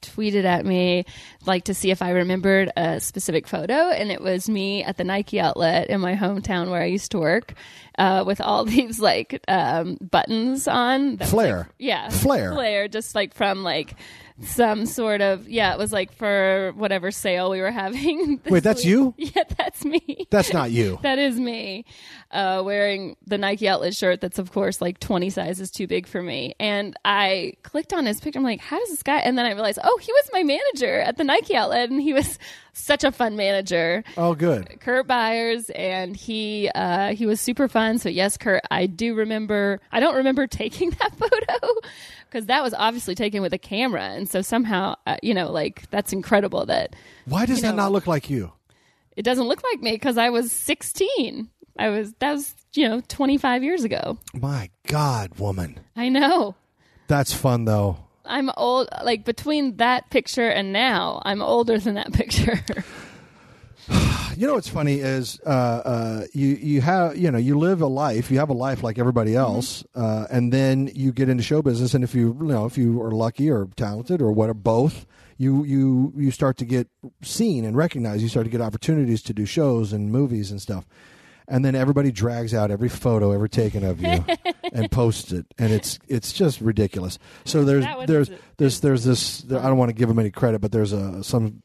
[0.02, 1.04] tweeted at me
[1.48, 5.04] like to see if I remembered a specific photo, and it was me at the
[5.04, 7.54] Nike outlet in my hometown where I used to work
[7.98, 11.18] uh, with all these like um, buttons on.
[11.18, 11.58] that Flair.
[11.58, 12.54] like- yeah, Flair.
[12.54, 13.96] Flair, just like from like
[14.44, 18.42] some sort of yeah, it was like for whatever sale we were having.
[18.50, 18.88] Wait, that's week.
[18.88, 19.14] you?
[19.36, 20.28] Yeah, that's me.
[20.30, 21.00] That's not you.
[21.06, 21.86] That is me
[22.32, 26.22] uh, wearing the Nike outlet shirt that's, of course, like 20 sizes too big for
[26.22, 26.56] me.
[26.60, 28.40] And I clicked on his picture.
[28.40, 29.18] I'm like, how does this guy?
[29.20, 32.14] And then I realized, oh, he was my manager at the Nike outlet, and he
[32.14, 32.40] was
[32.74, 34.04] such a fun manager.
[34.18, 34.80] Oh, good.
[34.80, 38.00] Kurt Byers, and he uh, he was super fun.
[38.00, 39.80] So yes, Kurt, I do remember.
[39.92, 41.68] I don't remember taking that photo
[42.36, 45.90] because that was obviously taken with a camera, and so somehow, uh, you know, like
[45.90, 48.52] that's incredible that Why does You that know- not look like you?
[49.16, 51.50] it doesn't look like me because I was 16.
[51.80, 54.18] I was that was you know 25 years ago.
[54.34, 55.80] My God, woman.
[55.96, 56.56] I know.
[57.08, 58.00] That's fun though.
[58.26, 58.90] I'm old.
[59.02, 62.60] Like between that picture and now, I'm older than that picture.
[64.38, 67.88] You know what's funny is uh, uh, you you have you know you live a
[67.88, 71.62] life you have a life like everybody else uh, and then you get into show
[71.62, 75.06] business and if you you know if you are lucky or talented or what both
[75.38, 76.88] you you you start to get
[77.22, 78.22] seen and recognized.
[78.22, 80.86] You start to get opportunities to do shows and movies and stuff.
[81.48, 84.26] And then everybody drags out every photo ever taken of you
[84.74, 85.46] and posts it.
[85.58, 87.20] And it's it's just ridiculous.
[87.44, 90.72] So there's there's there's there's this I don't want to give them any credit but
[90.72, 91.62] there's a some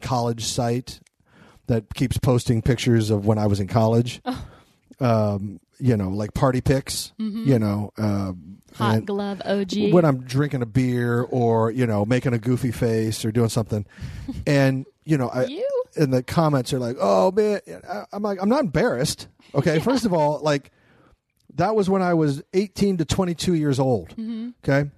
[0.00, 1.00] college site
[1.66, 4.20] that keeps posting pictures of when I was in college.
[4.24, 4.46] Oh.
[5.00, 7.12] Um, you know, like party pics.
[7.18, 8.32] You know, uh,
[8.74, 8.82] Mm-hmm.
[8.82, 9.92] Hot glove OG.
[9.92, 13.86] when I'm drinking a beer or you know making a goofy face or doing something,
[14.48, 15.82] and you know, I you?
[15.96, 19.28] and the comments are like, "Oh man," I- I'm like, I'm not embarrassed.
[19.54, 20.72] Okay, first of all, like
[21.54, 24.08] that was when I was 18 to 22 years old.
[24.16, 24.48] Mm-hmm.
[24.64, 24.90] Okay,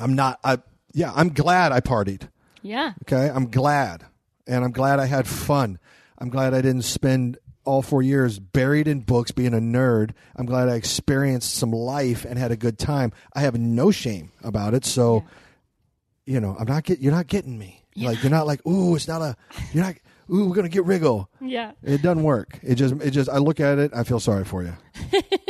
[0.00, 0.40] I'm not.
[0.42, 0.58] I
[0.92, 2.28] yeah, I'm glad I partied.
[2.62, 2.94] Yeah.
[3.04, 4.04] Okay, I'm glad,
[4.46, 5.78] and I'm glad I had fun.
[6.18, 10.12] I'm glad I didn't spend all four years buried in books, being a nerd.
[10.36, 13.12] I'm glad I experienced some life and had a good time.
[13.34, 14.84] I have no shame about it.
[14.84, 15.24] So,
[16.26, 17.00] you know, I'm not get.
[17.00, 17.84] You're not getting me.
[17.96, 19.36] Like you're not like, ooh, it's not a.
[19.72, 19.94] You're not.
[20.32, 21.26] Ooh, we're gonna get Riggle.
[21.40, 21.72] Yeah.
[21.82, 22.58] It doesn't work.
[22.62, 22.94] It just.
[23.02, 23.28] It just.
[23.28, 23.92] I look at it.
[23.94, 24.72] I feel sorry for you.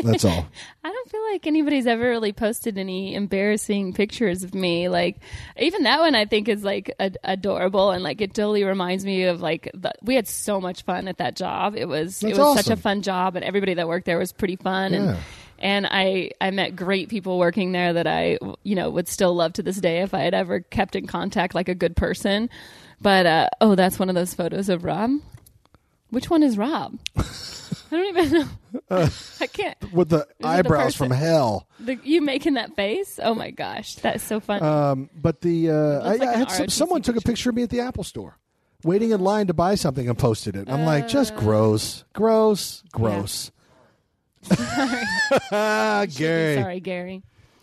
[0.02, 0.46] That's all.
[0.84, 4.88] I don't feel like anybody's ever really posted any embarrassing pictures of me.
[4.88, 5.18] Like,
[5.58, 9.24] even that one I think is like ad- adorable and like it totally reminds me
[9.24, 11.74] of like the, we had so much fun at that job.
[11.76, 14.32] It was That's it was such a fun job and everybody that worked there was
[14.32, 14.98] pretty fun Yeah.
[15.00, 15.18] and
[15.58, 19.52] and I I met great people working there that I you know would still love
[19.54, 22.50] to this day if I had ever kept in contact like a good person.
[23.02, 25.10] But uh, oh, that's one of those photos of Rob.
[26.10, 26.98] Which one is Rob?
[27.16, 27.24] I
[27.96, 28.48] don't even know.
[29.40, 29.92] I can't.
[29.92, 31.08] With the the eyebrows person?
[31.08, 31.66] from hell.
[31.80, 33.18] The, you making that face?
[33.22, 34.62] Oh my gosh, that's so funny.
[34.62, 37.50] Um, but the uh, I, like I had some, someone took a picture.
[37.50, 38.38] of me at the Apple store,
[38.84, 40.70] waiting in line to buy something and posted it.
[40.70, 41.08] I'm like, Uh.
[41.08, 43.50] just gross, gross, gross.
[45.50, 47.22] Ah, Gary, Sorry, Gary.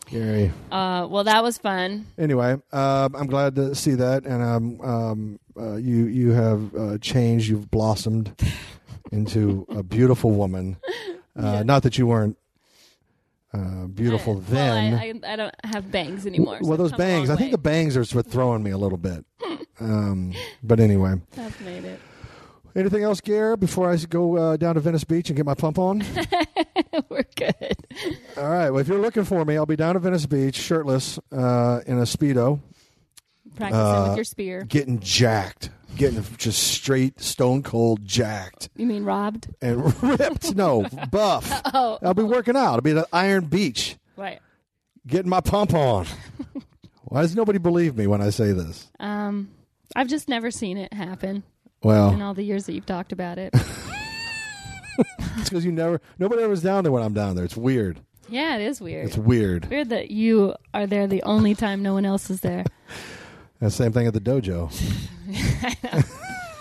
[0.09, 0.51] Gary.
[0.71, 2.07] Uh, well, that was fun.
[2.17, 6.97] Anyway, um, I'm glad to see that, and um, um, uh, you you have uh,
[6.97, 7.47] changed.
[7.47, 8.33] You've blossomed
[9.11, 10.77] into a beautiful woman.
[11.35, 12.37] Uh, Not that you weren't
[13.53, 14.91] uh, beautiful I, then.
[14.91, 16.59] Well, I, I, I don't have bangs anymore.
[16.61, 17.29] so well, those come a bangs.
[17.29, 19.25] I think the bangs are what's throwing me a little bit.
[19.81, 22.01] Um, but anyway, I've made it.
[22.75, 25.77] Anything else, Gare, before I go uh, down to Venice Beach and get my pump
[25.79, 26.03] on?
[27.09, 27.75] We're good.
[28.37, 28.69] All right.
[28.69, 31.97] Well, if you're looking for me, I'll be down at Venice Beach, shirtless, uh, in
[31.97, 32.59] a speedo,
[33.55, 34.63] Practicing Uh, with your spear.
[34.63, 39.47] getting jacked, getting just straight, stone cold jacked You mean robbed?
[39.61, 40.55] and ripped.
[40.55, 41.61] No, buff.
[41.73, 42.75] Oh, I'll be working out.
[42.75, 44.39] I'll be at Iron Beach, right.
[45.05, 46.05] getting my pump on.
[47.03, 48.87] Why does nobody believe me when I say this?
[48.99, 49.49] Um,
[49.95, 51.43] I've just never seen it happen
[51.83, 53.53] in all the years that you've talked about it.
[55.37, 57.45] it's because you never, nobody ever's down there when I'm down there.
[57.45, 57.99] It's weird.
[58.27, 59.07] yeah, it is weird.
[59.07, 59.69] It's weird.
[59.69, 62.65] weird that you are there the only time no one else is there.
[63.61, 64.71] And same thing at the dojo.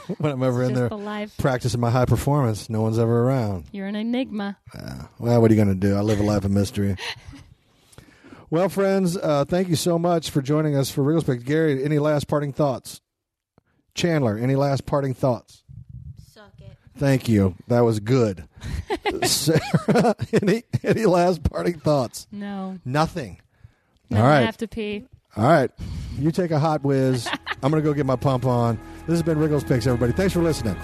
[0.19, 1.37] when I'm ever in there the life.
[1.39, 3.67] practicing my high performance, no one's ever around.
[3.71, 4.59] You're an enigma.
[5.21, 5.95] Well, what are you going to do?
[5.95, 6.97] I live a life of mystery.
[8.51, 11.45] well, friends, uh, thank you so much for joining us for Real Speak.
[11.45, 13.01] Gary, any last parting thoughts?
[13.99, 15.65] Chandler, any last parting thoughts?
[16.33, 16.77] Suck it.
[16.97, 17.57] Thank you.
[17.67, 18.45] That was good.
[19.25, 22.27] Sarah, any any last parting thoughts?
[22.31, 22.79] No.
[22.85, 23.41] Nothing.
[24.09, 25.05] no All I have to pee.
[25.37, 25.71] All right.
[26.17, 27.29] You take a hot whiz.
[27.63, 28.79] I'm going to go get my pump on.
[29.07, 30.13] This has been Riggle's Picks, everybody.
[30.13, 30.77] Thanks for listening.